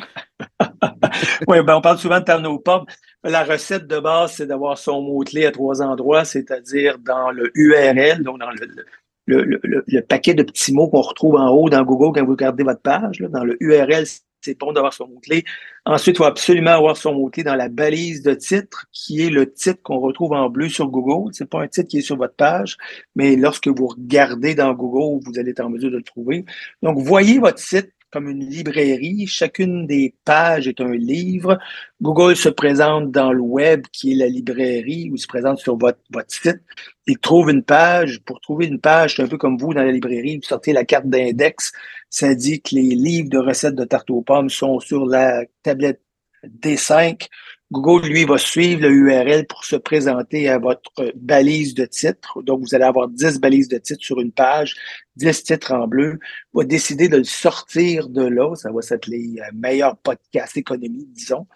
oui, 1.48 1.63
ben 1.63 1.75
on 1.75 1.81
parle 1.81 1.98
souvent 1.98 2.19
de 2.19 2.25
tarte 2.25 2.45
aux 2.45 2.60
pommes. 2.60 2.86
La 3.24 3.44
recette 3.44 3.88
de 3.88 4.00
base, 4.00 4.33
c'est 4.33 4.45
d'avoir 4.45 4.77
son 4.77 5.01
mot-clé 5.01 5.45
à 5.45 5.51
trois 5.51 5.81
endroits, 5.81 6.25
c'est-à-dire 6.25 7.00
dans 7.00 7.31
le 7.31 7.51
URL, 7.56 8.22
donc 8.22 8.39
dans 8.39 8.51
le, 8.51 8.86
le, 9.25 10.01
paquet 10.01 10.33
de 10.33 10.44
petits 10.44 10.74
mots 10.74 10.88
qu'on 10.88 11.01
retrouve 11.01 11.36
en 11.36 11.50
haut 11.50 11.70
dans 11.70 11.84
Google 11.84 12.17
quand 12.17 12.25
vous 12.25 12.32
regardez 12.32 12.63
votre 12.63 12.82
page. 12.82 13.20
dans 13.20 13.44
le 13.44 13.58
URL, 13.62 14.05
c'est 14.41 14.60
bon 14.60 14.72
d'avoir 14.72 14.94
son 14.94 15.08
mot-clé. 15.08 15.44
Ensuite, 15.86 16.15
il 16.15 16.17
faut 16.20 16.25
absolument 16.25 16.72
avoir 16.72 16.98
son 16.98 17.13
mot-clé 17.13 17.44
dans 17.44 17.55
la 17.55 17.67
balise 17.67 18.22
de 18.22 18.34
titre, 18.36 18.86
qui 18.91 19.25
est 19.25 19.29
le 19.29 19.51
titre 19.51 19.82
qu'on 19.82 20.00
retrouve 20.00 20.34
en 20.34 20.50
bleu 20.50 20.70
sur 20.70 20.88
Google. 20.88 21.32
C'est 21.34 21.50
pas 21.50 21.62
un 21.62 21.67
titre 21.67 21.88
qui 21.88 21.98
est 21.98 22.01
sur 22.01 22.17
votre 22.17 22.36
page, 22.36 22.77
mais 23.15 23.36
lorsque 23.36 23.67
vous 23.67 23.88
regardez 23.88 24.53
dans 24.53 24.74
Google, 24.74 25.24
vous 25.25 25.39
allez 25.39 25.51
être 25.51 25.62
en 25.62 25.70
mesure 25.70 25.89
de 25.89 25.98
le 25.98 26.03
trouver. 26.03 26.46
Donc, 26.84 27.00
voyez 27.00 27.39
votre 27.39 27.60
site 27.60 27.91
comme 28.15 28.29
une 28.29 28.50
librairie. 28.50 29.27
Chacune 29.27 29.88
des 29.88 30.15
pages 30.24 30.69
est 30.69 30.79
un 30.79 30.93
livre. 30.93 31.60
Google 32.01 32.38
se 32.38 32.48
présente 32.48 33.12
dans 33.12 33.34
le 33.34 33.41
web, 33.41 33.88
qui 33.91 34.13
est 34.13 34.15
la 34.15 34.27
librairie, 34.27 35.10
ou 35.12 35.17
se 35.17 35.27
présente 35.27 35.60
sur 35.60 35.77
votre, 35.77 36.00
site. 36.29 36.62
Il 37.07 37.17
trouve 37.17 37.50
une 37.50 37.62
page. 37.62 38.22
Pour 38.22 38.39
trouver 38.39 38.67
une 38.67 38.79
page, 38.79 39.17
c'est 39.17 39.24
un 39.24 39.27
peu 39.27 39.38
comme 39.38 39.57
vous 39.57 39.74
dans 39.74 39.84
la 39.84 39.91
librairie, 39.91 40.38
vous 40.38 40.48
sortez 40.48 40.72
la 40.72 40.86
carte 40.86 41.07
d'index. 41.07 41.74
Ça 42.10 42.34
dit 42.36 42.62
que 42.62 42.74
les 42.74 42.95
livres 42.95 43.29
de 43.29 43.38
recettes 43.38 43.75
de 43.75 43.84
tarte 43.84 44.10
aux 44.10 44.22
pommes 44.22 44.50
sont 44.50 44.79
sur 44.79 45.05
la 45.05 45.43
tablette 45.62 46.00
D5 46.45 47.27
Google, 47.72 48.07
lui, 48.07 48.25
va 48.25 48.38
suivre 48.38 48.81
le 48.84 48.91
URL 48.91 49.48
pour 49.48 49.65
se 49.65 49.75
présenter 49.75 50.50
à 50.50 50.60
votre 50.60 51.12
balise 51.15 51.74
de 51.74 51.86
titre. 51.86 52.41
Donc, 52.43 52.62
vous 52.62 52.75
allez 52.75 52.84
avoir 52.84 53.07
10 53.07 53.39
balises 53.39 53.67
de 53.67 53.79
titres 53.79 54.03
sur 54.03 54.19
une 54.22 54.31
page, 54.31 54.75
10 55.15 55.43
titres 55.43 55.74
en 55.74 55.88
bleu. 55.88 56.19
Il 56.53 56.57
va 56.60 56.63
décider 56.63 57.10
de 57.10 57.17
le 57.17 57.24
sortir 57.24 58.07
de 58.10 58.24
là. 58.24 58.55
Ça 58.55 58.72
va 58.72 58.81
s'appeler 58.81 59.36
euh, 59.39 59.51
meilleur 59.53 59.98
podcast 59.98 60.55
économie, 60.57 61.07
disons. 61.10 61.48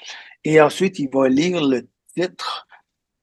Et 0.44 0.60
ensuite, 0.60 0.98
il 0.98 1.10
va 1.14 1.30
lire 1.30 1.64
le 1.64 1.88
titre 2.16 2.68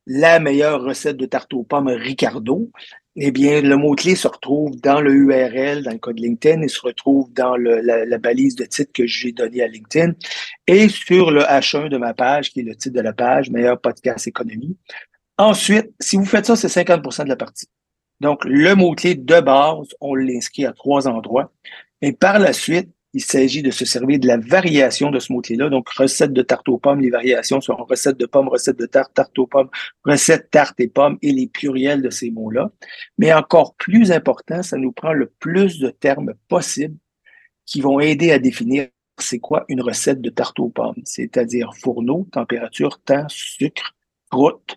la 0.06 0.38
meilleure 0.38 0.82
recette 0.82 1.16
de 1.16 1.26
tarte 1.26 1.52
aux 1.54 1.64
pommes 1.64 1.88
Ricardo 1.88 2.70
eh 3.16 3.30
bien, 3.30 3.62
le 3.62 3.76
mot-clé 3.76 4.14
se 4.14 4.28
retrouve 4.28 4.78
dans 4.80 5.00
le 5.00 5.12
URL, 5.12 5.82
dans 5.82 5.92
le 5.92 5.98
code 5.98 6.18
LinkedIn, 6.18 6.62
il 6.62 6.68
se 6.68 6.80
retrouve 6.80 7.32
dans 7.32 7.56
la, 7.56 8.18
balise 8.18 8.56
de 8.56 8.64
titre 8.64 8.92
que 8.92 9.06
j'ai 9.06 9.32
donnée 9.32 9.62
à 9.62 9.68
LinkedIn 9.68 10.12
et 10.66 10.88
sur 10.88 11.30
le 11.30 11.40
H1 11.40 11.88
de 11.88 11.96
ma 11.96 12.12
page, 12.12 12.50
qui 12.50 12.60
est 12.60 12.62
le 12.62 12.76
titre 12.76 12.94
de 12.94 13.00
la 13.00 13.14
page, 13.14 13.50
meilleur 13.50 13.80
podcast 13.80 14.26
économie. 14.26 14.76
Ensuite, 15.38 15.92
si 15.98 16.16
vous 16.16 16.26
faites 16.26 16.46
ça, 16.46 16.56
c'est 16.56 16.68
50% 16.68 17.24
de 17.24 17.28
la 17.30 17.36
partie. 17.36 17.68
Donc, 18.20 18.44
le 18.44 18.74
mot-clé 18.74 19.14
de 19.14 19.40
base, 19.40 19.88
on 20.00 20.14
l'inscrit 20.14 20.66
à 20.66 20.72
trois 20.72 21.08
endroits. 21.08 21.52
Et 22.02 22.12
par 22.12 22.38
la 22.38 22.52
suite, 22.52 22.90
il 23.16 23.24
s'agit 23.24 23.62
de 23.62 23.70
se 23.70 23.86
servir 23.86 24.18
de 24.18 24.26
la 24.26 24.36
variation 24.36 25.10
de 25.10 25.18
ce 25.18 25.32
mot-clé-là. 25.32 25.70
Donc, 25.70 25.88
recette 25.88 26.34
de 26.34 26.42
tarte 26.42 26.68
aux 26.68 26.76
pommes, 26.76 27.00
les 27.00 27.08
variations 27.08 27.62
sont 27.62 27.74
recette 27.74 28.18
de 28.18 28.26
pommes, 28.26 28.48
recette 28.48 28.78
de 28.78 28.84
tarte, 28.84 29.14
tarte 29.14 29.38
aux 29.38 29.46
pommes, 29.46 29.70
recette 30.04 30.50
tarte 30.50 30.78
et 30.80 30.88
pommes 30.88 31.16
et 31.22 31.32
les 31.32 31.46
pluriels 31.46 32.02
de 32.02 32.10
ces 32.10 32.30
mots-là. 32.30 32.70
Mais 33.16 33.32
encore 33.32 33.74
plus 33.76 34.12
important, 34.12 34.62
ça 34.62 34.76
nous 34.76 34.92
prend 34.92 35.14
le 35.14 35.32
plus 35.38 35.78
de 35.78 35.88
termes 35.88 36.34
possibles 36.48 36.98
qui 37.64 37.80
vont 37.80 38.00
aider 38.00 38.32
à 38.32 38.38
définir 38.38 38.88
c'est 39.18 39.38
quoi 39.38 39.64
une 39.68 39.80
recette 39.80 40.20
de 40.20 40.28
tarte 40.28 40.60
aux 40.60 40.68
pommes, 40.68 41.00
c'est-à-dire 41.04 41.70
fourneau, 41.74 42.28
température, 42.30 43.00
temps, 43.00 43.24
sucre, 43.30 43.94
croûte. 44.30 44.76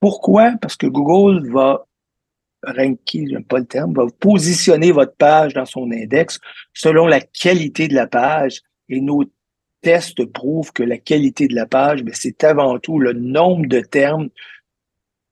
Pourquoi? 0.00 0.54
Parce 0.60 0.76
que 0.76 0.88
Google 0.88 1.48
va 1.48 1.86
ranker, 2.62 3.26
j'aime 3.28 3.44
pas 3.44 3.58
le 3.58 3.66
terme, 3.66 3.94
va 3.94 4.06
positionner 4.18 4.92
votre 4.92 5.14
page 5.14 5.54
dans 5.54 5.66
son 5.66 5.90
index 5.90 6.40
selon 6.74 7.06
la 7.06 7.20
qualité 7.20 7.88
de 7.88 7.94
la 7.94 8.06
page. 8.06 8.60
Et 8.88 9.00
nos 9.00 9.24
tests 9.82 10.24
prouvent 10.24 10.72
que 10.72 10.82
la 10.82 10.98
qualité 10.98 11.46
de 11.46 11.54
la 11.54 11.66
page, 11.66 12.02
ben, 12.02 12.14
c'est 12.14 12.42
avant 12.44 12.78
tout 12.78 12.98
le 12.98 13.12
nombre 13.12 13.66
de 13.66 13.80
termes 13.80 14.28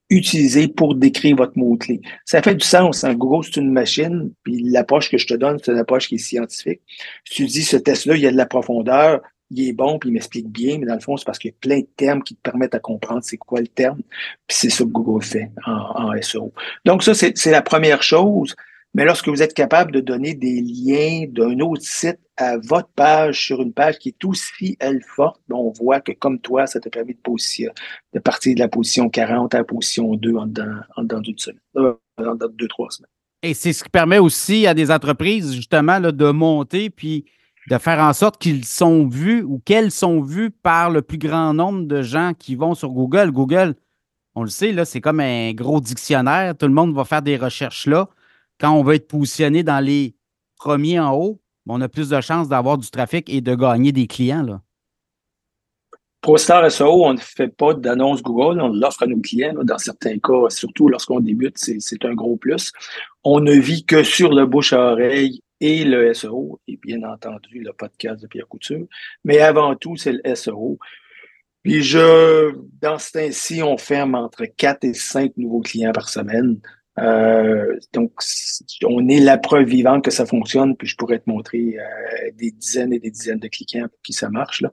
utilisés 0.09 0.69
pour 0.69 0.95
décrire 0.95 1.37
votre 1.37 1.59
mot-clé. 1.59 2.01
Ça 2.25 2.41
fait 2.41 2.55
du 2.55 2.65
sens. 2.65 3.03
En. 3.03 3.15
Google, 3.15 3.45
c'est 3.45 3.61
une 3.61 3.73
machine, 3.73 4.33
puis 4.45 4.63
l'approche 4.63 5.11
que 5.11 5.19
je 5.19 5.27
te 5.27 5.35
donne, 5.35 5.59
c'est 5.63 5.73
une 5.73 5.79
approche 5.79 6.09
qui 6.09 6.15
est 6.15 6.19
scientifique. 6.19 6.81
Tu 7.25 7.45
dis 7.47 7.63
ce 7.63 7.77
test-là, 7.77 8.15
il 8.15 8.23
y 8.23 8.27
a 8.27 8.31
de 8.31 8.37
la 8.37 8.47
profondeur, 8.47 9.21
il 9.51 9.69
est 9.69 9.73
bon, 9.73 9.99
puis 9.99 10.11
il 10.11 10.13
m'explique 10.13 10.49
bien, 10.49 10.79
mais 10.79 10.87
dans 10.87 10.95
le 10.95 11.01
fond, 11.01 11.17
c'est 11.17 11.25
parce 11.25 11.39
qu'il 11.39 11.51
y 11.51 11.55
a 11.55 11.57
plein 11.61 11.81
de 11.81 11.89
termes 11.97 12.23
qui 12.23 12.35
te 12.35 12.41
permettent 12.41 12.75
à 12.75 12.81
comprendre 12.81 13.21
c'est 13.23 13.37
quoi 13.37 13.61
le 13.61 13.69
terme, 13.69 14.01
puis 14.47 14.57
c'est 14.57 14.71
ça 14.71 14.85
que 14.85 14.91
Google 14.91 15.25
fait 15.25 15.51
en, 15.67 16.13
SEO. 16.21 16.53
Donc 16.85 17.03
ça, 17.03 17.15
c'est 17.15 17.51
la 17.51 17.63
première 17.63 18.03
chose. 18.03 18.55
Mais 18.95 19.05
lorsque 19.05 19.29
vous 19.29 19.43
êtes 19.43 19.53
capable 19.53 19.93
de 19.93 20.01
donner 20.01 20.33
des 20.33 20.63
liens 20.63 21.27
d'un 21.29 21.61
autre 21.61 21.83
site 21.83 22.19
à 22.39 22.57
votre 22.57 22.89
page 22.89 23.39
sur 23.45 23.61
une 23.61 23.75
page 23.75 23.99
qui 23.99 24.09
est 24.09 24.25
aussi, 24.25 24.75
elle, 24.81 25.03
forte, 25.03 25.39
ben, 25.49 25.57
on 25.57 25.71
voit 25.71 26.01
que 26.01 26.13
comme 26.13 26.39
toi, 26.39 26.67
ça 26.67 26.81
te 26.81 26.89
permet 26.89 27.13
de, 27.13 27.69
de 28.15 28.19
partir 28.21 28.55
de 28.55 28.61
la 28.61 28.69
position 28.69 29.11
40 29.11 29.55
à 29.55 29.59
la 29.59 29.65
position 29.65 30.15
2 30.15 30.37
en 30.37 30.47
dedans, 30.47 31.21
d'une 31.21 31.37
semaine, 31.37 31.61
euh, 31.77 31.93
en 32.17 32.37
dedans 32.37 32.49
de 32.49 32.55
deux, 32.55 32.69
trois 32.69 32.91
semaines. 32.91 33.11
Et 33.43 33.53
c'est 33.53 33.75
ce 33.75 33.85
qui 33.85 33.91
permet 33.91 34.19
aussi 34.19 34.67
à 34.67 34.73
des 34.73 34.91
entreprises, 34.91 35.53
justement, 35.53 36.01
de 36.01 36.31
monter 36.31 36.89
puis 36.89 37.27
de 37.69 37.79
faire 37.79 37.99
en 37.99 38.13
sorte 38.13 38.41
qu'ils 38.41 38.65
sont 38.65 39.09
vus 39.09 39.43
ou 39.43 39.61
qu'elles 39.65 39.91
sont 39.91 40.21
vues 40.23 40.51
par 40.51 40.91
le 40.91 41.03
plus 41.03 41.19
grand 41.19 41.53
nombre 41.53 41.87
de 41.87 42.03
gens 42.03 42.33
qui 42.39 42.55
vont 42.55 42.75
sur 42.75 42.91
Google. 42.91 43.33
Google, 43.33 43.75
on 44.35 44.43
le 44.43 44.49
sait, 44.49 44.73
là, 44.73 44.85
c'est 44.85 45.01
comme 45.01 45.21
un 45.21 45.53
gros 45.53 45.81
dictionnaire. 45.81 46.57
Tout 46.57 46.67
le 46.67 46.73
monde 46.73 46.95
va 46.95 47.05
faire 47.05 47.23
des 47.23 47.37
recherches 47.37 47.87
là. 47.87 48.09
Quand 48.61 48.73
on 48.73 48.83
veut 48.83 48.95
être 48.95 49.09
positionné 49.09 49.63
dans 49.63 49.85
les 49.85 50.15
premiers 50.57 51.01
en 51.01 51.15
haut, 51.15 51.41
on 51.69 51.81
a 51.81 51.89
plus 51.89 52.09
de 52.09 52.21
chances 52.21 52.49
d'avoir 52.49 52.79
du 52.79 52.89
trafic 52.91 53.29
et 53.29 53.41
de 53.41 53.55
gagner 53.55 53.93
des 53.93 54.07
clients. 54.07 54.43
Là. 54.43 54.63
ProStar 56.21 56.71
SEO, 56.71 57.05
on 57.05 57.15
ne 57.15 57.19
fait 57.19 57.49
pas 57.49 57.75
d'annonce 57.75 58.23
Google, 58.23 58.61
on 58.61 58.69
l'offre 58.69 59.03
à 59.03 59.07
nos 59.07 59.21
clients. 59.21 59.55
dans 59.63 59.79
certains 59.79 60.19
cas, 60.19 60.49
surtout 60.49 60.89
lorsqu'on 60.89 61.21
débute, 61.21 61.57
c'est 61.59 62.05
un 62.05 62.15
gros 62.15 62.37
plus. 62.37 62.73
On 63.25 63.41
ne 63.41 63.53
vit 63.53 63.85
que 63.85 64.03
sur 64.03 64.33
le 64.33 64.47
bouche 64.47 64.73
à 64.73 64.93
oreille 64.93 65.41
et 65.61 65.85
le 65.85 66.13
SEO, 66.15 66.61
et 66.69 66.77
bien 66.77 67.03
entendu 67.03 67.61
le 67.61 67.73
podcast 67.73 68.23
de 68.23 68.27
Pierre 68.27 68.49
Couture, 68.49 68.87
mais 69.25 69.39
avant 69.39 69.75
tout, 69.75 69.97
c'est 69.97 70.13
le 70.13 70.35
SEO. 70.35 70.79
Puis 71.63 71.83
je, 71.83 72.55
dans 72.81 72.99
ce 72.99 73.13
temps-ci, 73.13 73.63
on 73.63 73.77
ferme 73.77 74.15
entre 74.15 74.45
4 74.45 74.85
et 74.85 74.95
5 74.95 75.33
nouveaux 75.37 75.63
clients 75.63 75.93
par 75.93 76.09
semaine. 76.09 76.61
Euh, 76.99 77.77
donc, 77.93 78.13
on 78.85 79.09
est 79.09 79.21
la 79.21 79.37
preuve 79.37 79.67
vivante 79.67 80.05
que 80.05 80.11
ça 80.11 80.25
fonctionne, 80.25 80.77
puis 80.77 80.87
je 80.87 80.97
pourrais 80.97 81.19
te 81.19 81.29
montrer 81.29 81.77
euh, 81.79 82.31
des 82.37 82.53
dizaines 82.53 82.93
et 82.93 82.99
des 82.99 83.11
dizaines 83.11 83.39
de 83.39 83.49
clients 83.49 83.89
pour 83.89 84.01
qui 84.03 84.13
ça 84.13 84.31
marche. 84.31 84.63
Là. 84.63 84.71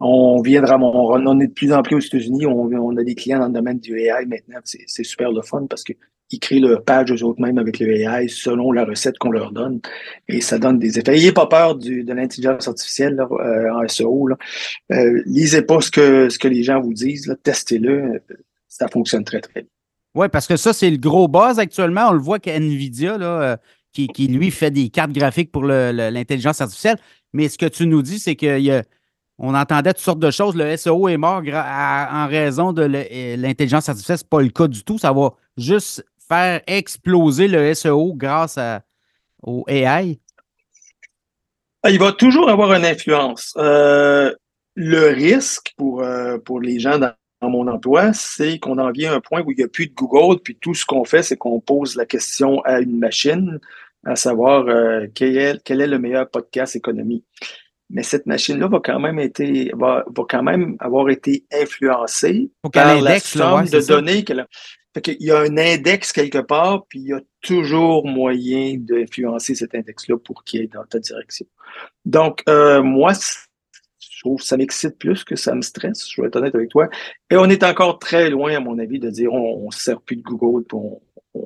On 0.00 0.40
viendra, 0.40 0.78
on, 0.78 1.26
on 1.26 1.40
est 1.40 1.48
de 1.48 1.52
plus 1.52 1.72
en 1.72 1.82
plus 1.82 1.96
aux 1.96 2.00
États-Unis, 2.00 2.46
on, 2.46 2.70
on, 2.72 2.96
a 2.96 3.04
des 3.04 3.14
clients 3.14 3.40
dans 3.40 3.48
le 3.48 3.52
domaine 3.52 3.80
du 3.80 3.98
AI 3.98 4.24
maintenant, 4.26 4.60
c'est 4.64 5.04
super 5.04 5.30
le 5.30 5.42
fun 5.42 5.66
parce 5.68 5.84
que 5.84 5.92
ils 6.30 6.40
créent 6.40 6.60
leur 6.60 6.84
page 6.84 7.10
eux 7.10 7.24
autres 7.24 7.40
mêmes 7.40 7.58
avec 7.58 7.78
le 7.78 7.90
AI 7.90 8.28
selon 8.28 8.72
la 8.72 8.84
recette 8.84 9.18
qu'on 9.18 9.30
leur 9.30 9.52
donne 9.52 9.80
et 10.28 10.40
ça 10.40 10.58
donne 10.58 10.78
des 10.78 10.98
effets. 10.98 11.12
N'ayez 11.12 11.32
pas 11.32 11.46
peur 11.46 11.74
du, 11.74 12.04
de 12.04 12.12
l'intelligence 12.12 12.68
artificielle 12.68 13.18
euh, 13.20 13.72
en 13.72 13.86
SEO. 13.88 14.28
Euh, 14.92 15.22
lisez 15.24 15.62
pas 15.62 15.80
ce 15.80 15.90
que, 15.90 16.28
ce 16.28 16.38
que 16.38 16.48
les 16.48 16.62
gens 16.62 16.80
vous 16.80 16.92
disent, 16.92 17.34
testez-le, 17.42 18.22
ça 18.68 18.88
fonctionne 18.88 19.24
très 19.24 19.40
très 19.40 19.62
bien. 19.62 19.70
Oui, 20.14 20.26
parce 20.28 20.46
que 20.46 20.56
ça, 20.56 20.72
c'est 20.72 20.90
le 20.90 20.96
gros 20.96 21.28
buzz 21.28 21.58
actuellement. 21.58 22.08
On 22.10 22.12
le 22.12 22.18
voit 22.18 22.38
qu'NVIDIA, 22.38 23.14
euh, 23.20 23.56
qui, 23.92 24.08
qui, 24.08 24.26
lui, 24.26 24.50
fait 24.50 24.70
des 24.70 24.88
cartes 24.88 25.12
graphiques 25.12 25.52
pour 25.52 25.64
l'intelligence 25.64 26.60
artificielle. 26.60 26.96
Mais 27.32 27.48
ce 27.48 27.56
que 27.56 27.66
tu 27.66 27.86
nous 27.86 28.02
dis, 28.02 28.18
c'est 28.18 28.36
qu'on 28.36 29.54
entendait 29.54 29.92
toutes 29.92 30.02
sortes 30.02 30.18
de 30.18 30.30
choses. 30.30 30.56
Le 30.56 30.76
SEO 30.76 31.08
est 31.08 31.16
mort 31.16 31.42
en 31.46 32.26
raison 32.26 32.72
de 32.72 32.82
l'intelligence 32.82 33.88
artificielle. 33.88 34.18
Ce 34.18 34.24
n'est 34.24 34.28
pas 34.28 34.42
le 34.42 34.48
cas 34.48 34.66
du 34.66 34.82
tout. 34.82 34.98
Ça 34.98 35.12
va 35.12 35.34
juste 35.56 36.04
faire 36.28 36.60
exploser 36.66 37.48
le 37.48 37.74
SEO 37.74 38.14
grâce 38.14 38.58
au 39.42 39.64
AI. 39.68 40.18
Ah, 41.82 41.90
il 41.90 41.98
va 41.98 42.12
toujours 42.12 42.48
avoir 42.48 42.72
une 42.72 42.84
influence. 42.84 43.54
Euh, 43.56 44.34
le 44.74 45.08
risque 45.08 45.74
pour, 45.76 46.02
euh, 46.02 46.38
pour 46.38 46.60
les 46.60 46.80
gens 46.80 46.98
dans 46.98 47.12
dans 47.40 47.50
mon 47.50 47.68
emploi, 47.68 48.12
c'est 48.12 48.58
qu'on 48.58 48.78
en 48.78 48.90
vient 48.90 49.12
à 49.12 49.16
un 49.16 49.20
point 49.20 49.42
où 49.42 49.52
il 49.52 49.58
n'y 49.58 49.64
a 49.64 49.68
plus 49.68 49.86
de 49.86 49.94
Google, 49.94 50.40
puis 50.42 50.56
tout 50.60 50.74
ce 50.74 50.84
qu'on 50.84 51.04
fait, 51.04 51.22
c'est 51.22 51.36
qu'on 51.36 51.60
pose 51.60 51.96
la 51.96 52.04
question 52.04 52.60
à 52.62 52.80
une 52.80 52.98
machine, 52.98 53.60
à 54.04 54.16
savoir 54.16 54.66
euh, 54.68 55.06
quel, 55.14 55.36
est, 55.36 55.62
quel, 55.64 55.80
est, 55.80 55.86
le 55.86 55.98
meilleur 55.98 56.28
podcast 56.28 56.74
économie. 56.74 57.24
Mais 57.90 58.02
cette 58.02 58.26
machine-là 58.26 58.68
va 58.68 58.80
quand 58.84 58.98
même 58.98 59.18
été, 59.18 59.70
va, 59.74 60.04
va, 60.14 60.24
quand 60.28 60.42
même 60.42 60.76
avoir 60.78 61.08
été 61.08 61.44
influencée 61.52 62.50
par 62.72 63.00
la 63.00 63.18
somme 63.18 63.66
de 63.66 63.86
données 63.86 64.24
qu'elle 64.24 64.40
a. 64.40 64.46
il 65.06 65.26
y 65.26 65.30
a 65.30 65.40
un 65.40 65.56
index 65.56 66.12
quelque 66.12 66.38
part, 66.38 66.86
puis 66.88 67.00
il 67.00 67.06
y 67.08 67.12
a 67.12 67.20
toujours 67.40 68.06
moyen 68.06 68.76
d'influencer 68.78 69.54
cet 69.54 69.74
index-là 69.74 70.16
pour 70.18 70.44
qu'il 70.44 70.60
aille 70.60 70.68
dans 70.68 70.84
ta 70.84 70.98
direction. 70.98 71.46
Donc, 72.04 72.42
euh, 72.48 72.82
moi, 72.82 73.12
je 73.98 74.20
trouve 74.20 74.40
que 74.40 74.46
ça 74.46 74.56
m'excite 74.56 74.98
plus 74.98 75.24
que 75.24 75.36
ça 75.36 75.54
me 75.54 75.62
stresse, 75.62 76.08
je 76.10 76.20
vais 76.20 76.28
être 76.28 76.36
honnête 76.36 76.54
avec 76.54 76.70
toi. 76.70 76.88
Et 77.30 77.36
on 77.36 77.44
est 77.46 77.62
encore 77.62 77.98
très 77.98 78.30
loin, 78.30 78.56
à 78.56 78.60
mon 78.60 78.78
avis, 78.78 78.98
de 78.98 79.10
dire 79.10 79.32
on 79.32 79.66
ne 79.66 79.72
sert 79.72 80.00
plus 80.00 80.16
de 80.16 80.22
Google, 80.22 80.64
puis 80.64 80.78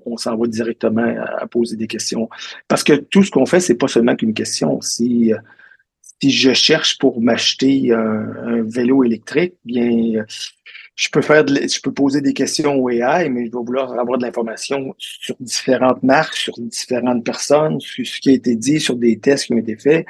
on, 0.07 0.17
s'en 0.17 0.37
va 0.37 0.47
directement 0.47 1.15
à, 1.39 1.47
poser 1.47 1.77
des 1.77 1.87
questions. 1.87 2.31
Parce 2.69 2.83
que 2.83 2.95
tout 2.95 3.23
ce 3.23 3.31
qu'on 3.31 3.47
fait, 3.47 3.61
c'est 3.61 3.75
pas 3.75 3.89
seulement 3.89 4.17
qu'une 4.17 4.33
question. 4.33 4.81
Si, 4.81 5.33
si 6.23 6.31
je 6.31 6.53
cherche 6.55 6.99
pour 6.99 7.21
m'acheter 7.21 7.93
un, 7.93 8.63
vélo 8.63 9.05
électrique, 9.05 9.55
bien, 9.65 10.25
je 10.95 11.09
peux 11.11 11.23
faire 11.23 11.47
je 11.47 11.81
peux 11.81 11.93
poser 11.93 12.21
des 12.21 12.35
questions 12.35 12.77
au 12.77 12.91
AI, 12.91 13.29
mais 13.29 13.47
je 13.47 13.51
dois 13.51 13.63
vouloir 13.63 13.99
avoir 13.99 14.19
de 14.19 14.25
l'information 14.25 14.95
sur 14.99 15.35
différentes 15.41 16.03
marques, 16.03 16.37
sur 16.37 16.55
différentes 16.59 17.25
personnes, 17.25 17.81
sur 17.81 18.07
ce 18.07 18.21
qui 18.21 18.31
a 18.31 18.33
été 18.35 18.57
dit, 18.57 18.79
sur 18.79 18.97
des 18.97 19.19
tests 19.19 19.47
qui 19.47 19.55
ont 19.55 19.59
été 19.59 19.77
faits 19.77 20.07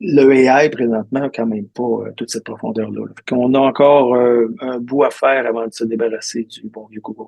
le 0.00 0.32
AI, 0.32 0.70
présentement, 0.70 1.20
n'a 1.20 1.28
quand 1.28 1.46
même 1.46 1.68
pas 1.68 1.82
euh, 1.82 2.12
toute 2.16 2.30
cette 2.30 2.44
profondeur-là. 2.44 3.02
On 3.32 3.54
a 3.54 3.58
encore 3.58 4.14
euh, 4.14 4.54
un 4.60 4.78
bout 4.78 5.04
à 5.04 5.10
faire 5.10 5.46
avant 5.46 5.66
de 5.66 5.72
se 5.72 5.84
débarrasser 5.84 6.44
du 6.44 6.68
bon 6.68 6.86
vieux 6.86 7.00
Google. 7.02 7.26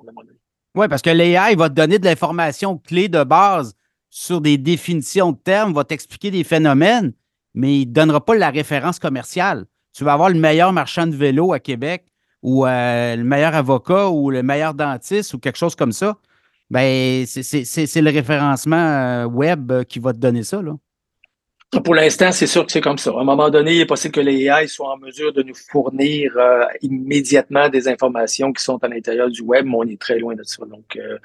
Oui, 0.75 0.87
parce 0.87 1.03
que 1.03 1.11
l'AI 1.11 1.55
va 1.55 1.69
te 1.69 1.75
donner 1.75 1.99
de 1.99 2.05
l'information 2.05 2.77
clé 2.77 3.07
de 3.07 3.23
base 3.23 3.75
sur 4.09 4.41
des 4.41 4.57
définitions 4.57 5.31
de 5.31 5.37
termes, 5.37 5.73
va 5.73 5.83
t'expliquer 5.83 6.31
des 6.31 6.43
phénomènes, 6.43 7.13
mais 7.53 7.81
il 7.81 7.89
ne 7.89 7.93
donnera 7.93 8.25
pas 8.25 8.35
la 8.35 8.49
référence 8.49 8.97
commerciale. 8.97 9.65
Tu 9.95 10.03
vas 10.03 10.13
avoir 10.13 10.29
le 10.29 10.39
meilleur 10.39 10.73
marchand 10.73 11.05
de 11.05 11.15
vélo 11.15 11.53
à 11.53 11.59
Québec 11.59 12.05
ou 12.43 12.67
euh, 12.67 13.15
le 13.15 13.23
meilleur 13.23 13.55
avocat 13.55 14.09
ou 14.09 14.29
le 14.29 14.43
meilleur 14.43 14.75
dentiste 14.75 15.33
ou 15.33 15.39
quelque 15.39 15.57
chose 15.57 15.75
comme 15.75 15.93
ça. 15.93 16.17
Ben, 16.69 17.25
c'est 17.25 18.01
le 18.01 18.09
référencement 18.09 19.25
web 19.25 19.83
qui 19.85 19.99
va 19.99 20.13
te 20.13 20.17
donner 20.17 20.43
ça. 20.43 20.61
Là. 20.61 20.73
Pour 21.81 21.95
l'instant, 21.95 22.31
c'est 22.31 22.47
sûr 22.47 22.65
que 22.65 22.71
c'est 22.71 22.81
comme 22.81 22.97
ça. 22.97 23.11
À 23.11 23.21
un 23.21 23.23
moment 23.23 23.49
donné, 23.49 23.75
il 23.75 23.81
est 23.81 23.85
possible 23.85 24.13
que 24.13 24.21
les 24.21 24.43
AI 24.43 24.67
soient 24.67 24.93
en 24.93 24.97
mesure 24.97 25.33
de 25.33 25.41
nous 25.41 25.55
fournir 25.55 26.31
euh, 26.37 26.65
immédiatement 26.81 27.69
des 27.69 27.87
informations 27.87 28.53
qui 28.53 28.63
sont 28.63 28.77
à 28.83 28.87
l'intérieur 28.87 29.29
du 29.29 29.41
web, 29.41 29.65
mais 29.65 29.75
on 29.75 29.83
est 29.83 29.99
très 29.99 30.19
loin 30.19 30.35
de 30.35 30.43
ça. 30.43 30.65
Donc, 30.65 30.95
euh, 30.97 31.17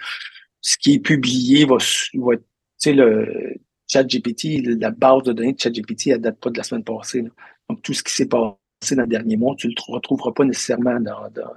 ce 0.61 0.79
qui 0.79 0.95
est 0.95 1.01
publié 1.01 1.67
va, 1.67 1.77
va 1.77 2.37
tu 2.37 2.43
sais, 2.79 2.93
le 2.93 3.57
ChatGPT, 3.89 4.63
la 4.81 4.91
base 4.91 5.25
de 5.25 5.33
données 5.33 5.53
de 5.53 5.61
ChatGPT, 5.61 6.09
elle 6.09 6.21
date 6.21 6.39
pas 6.41 6.51
de 6.51 6.57
la 6.57 6.65
semaine 6.65 6.85
passée. 6.85 7.25
Donc, 7.69 7.83
tout 7.83 7.93
ce 7.93 8.03
qui 8.03 8.13
s'est 8.13 8.27
passé 8.27 8.55
dans 8.93 9.03
le 9.03 9.09
dernier 9.09 9.37
mois, 9.37 9.55
tu 9.57 9.69
ne 9.69 9.73
le 9.73 9.93
retrouveras 9.93 10.33
pas 10.33 10.45
nécessairement 10.45 11.01
dans, 11.01 11.29
dans, 11.31 11.53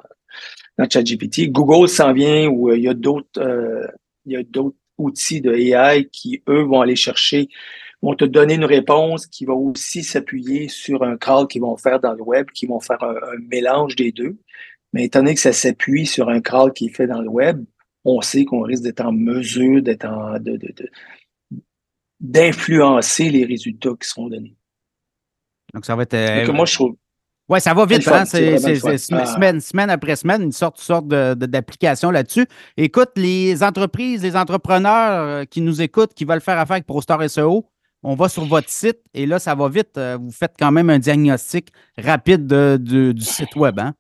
dans 0.78 0.90
ChatGPT. 0.90 1.50
Google 1.52 1.88
s'en 1.88 2.14
vient 2.14 2.48
où 2.48 2.70
euh, 2.70 2.78
il 2.78 2.84
y 2.84 2.90
a 2.90 2.94
d'autres, 2.94 3.90
il 4.26 4.34
y 4.34 4.36
a 4.36 4.44
d'autres 4.44 4.78
outils 4.98 5.42
de 5.42 5.54
AI 5.54 6.10
qui, 6.12 6.44
eux, 6.48 6.64
vont 6.64 6.82
aller 6.82 6.96
chercher 6.96 7.50
vont 8.02 8.16
te 8.16 8.26
donner 8.26 8.56
une 8.56 8.66
réponse 8.66 9.28
qui 9.28 9.46
va 9.46 9.54
aussi 9.54 10.04
s'appuyer 10.04 10.68
sur 10.68 11.04
un 11.04 11.18
crawl 11.18 11.48
qu'ils 11.48 11.62
vont 11.62 11.78
faire 11.78 12.00
dans 12.00 12.14
le 12.14 12.24
web, 12.24 12.48
qui 12.52 12.66
vont 12.66 12.80
faire 12.80 13.02
un, 13.04 13.16
mélange 13.50 13.96
des 13.96 14.12
deux. 14.12 14.38
Mais 14.94 15.06
étant 15.06 15.20
donné 15.20 15.36
que 15.36 15.40
ça 15.40 15.54
s'appuie 15.54 16.06
sur 16.06 16.30
un 16.30 16.42
crawl 16.42 16.74
qui 16.74 16.88
est 16.88 16.96
fait 16.96 17.08
dans 17.08 17.22
le 17.22 17.30
web, 17.30 17.64
on 18.04 18.22
sait 18.22 18.46
qu'on 18.46 18.62
risque 18.62 18.84
d'être 18.84 19.06
en 19.06 19.12
mesure 19.12 19.82
d'être 19.82 20.06
en, 20.06 20.40
de, 20.40 20.60
d'influencer 22.20 23.30
les 23.30 23.46
résultats 23.46 23.92
qui 24.00 24.08
seront 24.08 24.28
donnés. 24.28 24.56
Donc, 25.74 25.86
ça 25.86 25.96
va 25.96 26.04
être. 26.04 26.14
Euh, 26.16 26.52
moi, 26.52 26.66
je 26.66 26.74
trouve. 26.74 26.96
Oui, 27.52 27.60
ça 27.60 27.74
va 27.74 27.86
vite, 27.86 28.08
hein? 28.08 28.24
C'est 28.24 28.56
ah. 28.56 29.26
semaine, 29.26 29.60
semaine, 29.60 29.90
après 29.90 30.16
semaine, 30.16 30.42
une 30.42 30.54
sorte, 30.54 30.80
sorte 30.80 31.10
d'application 31.10 32.10
là-dessus. 32.10 32.48
Écoute, 32.78 33.10
les 33.18 33.62
entreprises, 33.62 34.24
les 34.24 34.38
entrepreneurs 34.38 35.20
euh, 35.20 35.44
qui 35.44 35.60
nous 35.60 35.82
écoutent, 35.82 36.14
qui 36.14 36.24
veulent 36.24 36.40
faire 36.40 36.58
affaire 36.58 36.76
avec 36.76 36.86
ProStar 36.86 37.30
SEO, 37.30 37.66
on 38.04 38.16
va 38.16 38.30
sur 38.30 38.46
votre 38.46 38.70
site 38.70 39.00
et 39.14 39.26
là, 39.26 39.38
ça 39.38 39.54
va 39.54 39.68
vite. 39.68 39.98
Euh, 39.98 40.18
vous 40.18 40.32
faites 40.32 40.54
quand 40.58 40.72
même 40.72 40.90
un 40.90 40.98
diagnostic 40.98 41.74
rapide 41.98 42.48
du 42.48 43.22
site 43.22 43.54
web. 43.58 43.82
Hein? 43.82 43.96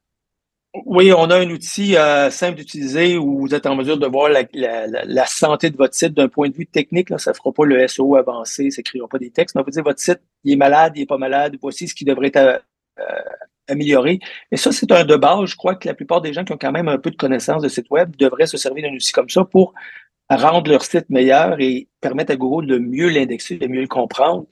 Oui, 0.86 1.12
on 1.12 1.30
a 1.30 1.36
un 1.36 1.50
outil 1.50 1.98
euh, 1.98 2.30
simple 2.30 2.56
d'utiliser 2.56 3.18
où 3.18 3.42
vous 3.42 3.54
êtes 3.54 3.66
en 3.66 3.76
mesure 3.76 3.98
de 3.98 4.08
voir 4.08 4.30
la, 4.30 5.26
santé 5.26 5.70
de 5.70 5.76
votre 5.76 5.94
site 5.94 6.14
d'un 6.14 6.30
point 6.30 6.48
de 6.48 6.56
vue 6.56 6.68
technique. 6.68 7.10
Là, 7.10 7.18
ça 7.18 7.32
ne 7.32 7.36
fera 7.36 7.52
pas 7.52 7.66
le 7.66 7.86
SEO 7.86 8.16
avancé, 8.16 8.72
ça 8.72 8.80
n'écrira 8.80 9.10
pas 9.10 9.20
des 9.20 9.30
textes. 9.30 9.56
Mais 9.56 9.62
on 9.62 9.66
peut 9.66 9.72
dire 9.72 9.84
votre 9.84 10.00
site, 10.00 10.22
il 10.46 10.54
est 10.54 10.56
malade, 10.56 10.94
il 10.96 11.02
n'est 11.02 11.06
pas 11.06 11.18
malade, 11.18 11.58
voici 11.62 11.90
ce 11.90 11.94
qui 11.94 12.06
devrait 12.06 12.32
être 12.34 12.62
euh, 13.10 13.22
amélioré. 13.68 14.20
Et 14.52 14.58
ça, 14.58 14.72
c'est 14.72 14.92
un 14.92 15.06
de 15.06 15.16
base. 15.16 15.46
Je 15.46 15.56
crois 15.56 15.76
que 15.76 15.88
la 15.88 15.94
plupart 15.94 16.22
des 16.22 16.34
gens 16.34 16.44
qui 16.44 16.54
ont 16.54 16.58
quand 16.58 16.72
même 16.72 16.88
un 16.88 16.98
peu 16.98 17.12
de 17.12 17.16
connaissance 17.16 17.62
de 17.62 17.70
site 17.70 17.90
web 17.90 18.16
devraient 18.18 18.48
se 18.48 18.58
servir 18.58 18.84
d'un 18.84 18.96
outil 18.96 19.12
comme 19.12 19.30
ça 19.30 19.46
pour 19.46 19.74
rendre 20.38 20.72
leur 20.72 20.84
site 20.84 21.10
meilleur 21.10 21.60
et 21.60 21.88
permettre 22.00 22.32
à 22.32 22.36
Google 22.36 22.66
de 22.68 22.78
mieux 22.78 23.10
l'indexer, 23.10 23.58
de 23.58 23.68
mieux 23.68 23.82
le 23.82 23.88
comprendre. 23.88 24.46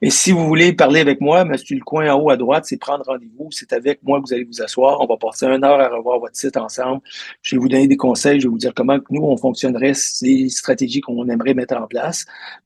Et 0.00 0.10
si 0.10 0.30
vous 0.30 0.46
voulez 0.46 0.72
parler 0.72 1.00
avec 1.00 1.20
moi, 1.20 1.44
mais 1.44 1.56
le 1.70 1.80
coin 1.80 2.12
en 2.12 2.20
haut 2.20 2.30
à 2.30 2.36
droite, 2.36 2.64
c'est 2.66 2.76
prendre 2.76 3.04
rendez-vous. 3.04 3.48
C'est 3.50 3.72
avec 3.72 4.02
moi 4.02 4.20
que 4.20 4.26
vous 4.26 4.34
allez 4.34 4.44
vous 4.44 4.62
asseoir. 4.62 5.00
On 5.00 5.06
va 5.06 5.16
passer 5.16 5.46
une 5.46 5.64
heure 5.64 5.80
à 5.80 5.88
revoir 5.88 6.20
votre 6.20 6.36
site 6.36 6.56
ensemble. 6.56 7.00
Je 7.42 7.56
vais 7.56 7.60
vous 7.60 7.68
donner 7.68 7.88
des 7.88 7.96
conseils. 7.96 8.40
Je 8.40 8.46
vais 8.46 8.50
vous 8.50 8.58
dire 8.58 8.72
comment 8.74 8.98
nous, 9.10 9.22
on 9.22 9.36
fonctionnerait, 9.36 9.92
les 10.22 10.48
stratégies 10.48 11.00
qu'on 11.00 11.28
aimerait 11.28 11.54
mettre 11.54 11.76
en 11.76 11.86
place. 11.86 12.24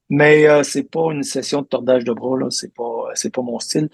Mais 0.08 0.48
euh, 0.48 0.62
c'est 0.62 0.84
pas 0.84 1.12
une 1.12 1.22
session 1.22 1.62
de 1.62 1.66
tordage 1.66 2.04
de 2.04 2.12
bras, 2.12 2.38
là. 2.38 2.46
C'est 2.50 2.72
pas, 2.74 2.95
c'est 3.16 3.34
pas 3.34 3.42
mon 3.42 3.58
style. 3.58 3.88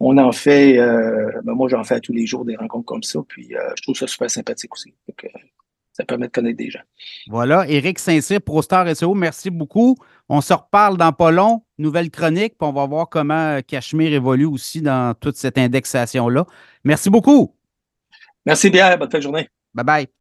On 0.00 0.16
en 0.18 0.32
fait, 0.32 0.78
euh, 0.78 1.30
ben 1.44 1.54
moi, 1.54 1.68
j'en 1.68 1.84
fais 1.84 2.00
tous 2.00 2.12
les 2.12 2.26
jours 2.26 2.44
des 2.44 2.56
rencontres 2.56 2.86
comme 2.86 3.02
ça. 3.02 3.20
Puis 3.28 3.54
euh, 3.54 3.60
je 3.76 3.82
trouve 3.82 3.96
ça 3.96 4.06
super 4.06 4.30
sympathique 4.30 4.72
aussi. 4.74 4.94
Donc, 5.08 5.26
ça 5.98 6.04
permet 6.04 6.28
de 6.28 6.32
connaître 6.32 6.56
des 6.56 6.70
gens. 6.70 6.82
Voilà, 7.26 7.68
Éric 7.68 7.98
Saint-Cyr, 7.98 8.40
ProStar 8.40 8.94
SEO, 8.96 9.14
merci 9.14 9.50
beaucoup. 9.50 9.96
On 10.28 10.40
se 10.40 10.54
reparle 10.54 10.96
dans 10.96 11.12
pas 11.12 11.32
long, 11.32 11.64
nouvelle 11.76 12.10
chronique, 12.10 12.56
puis 12.56 12.68
on 12.68 12.72
va 12.72 12.86
voir 12.86 13.08
comment 13.08 13.60
Cachemire 13.66 14.12
évolue 14.12 14.44
aussi 14.44 14.80
dans 14.80 15.14
toute 15.14 15.36
cette 15.36 15.58
indexation-là. 15.58 16.46
Merci 16.84 17.10
beaucoup. 17.10 17.52
Merci 18.46 18.70
bien, 18.70 18.96
bonne 18.96 19.10
fin 19.10 19.18
de 19.18 19.22
journée. 19.24 19.48
Bye 19.74 19.84
bye. 19.84 20.17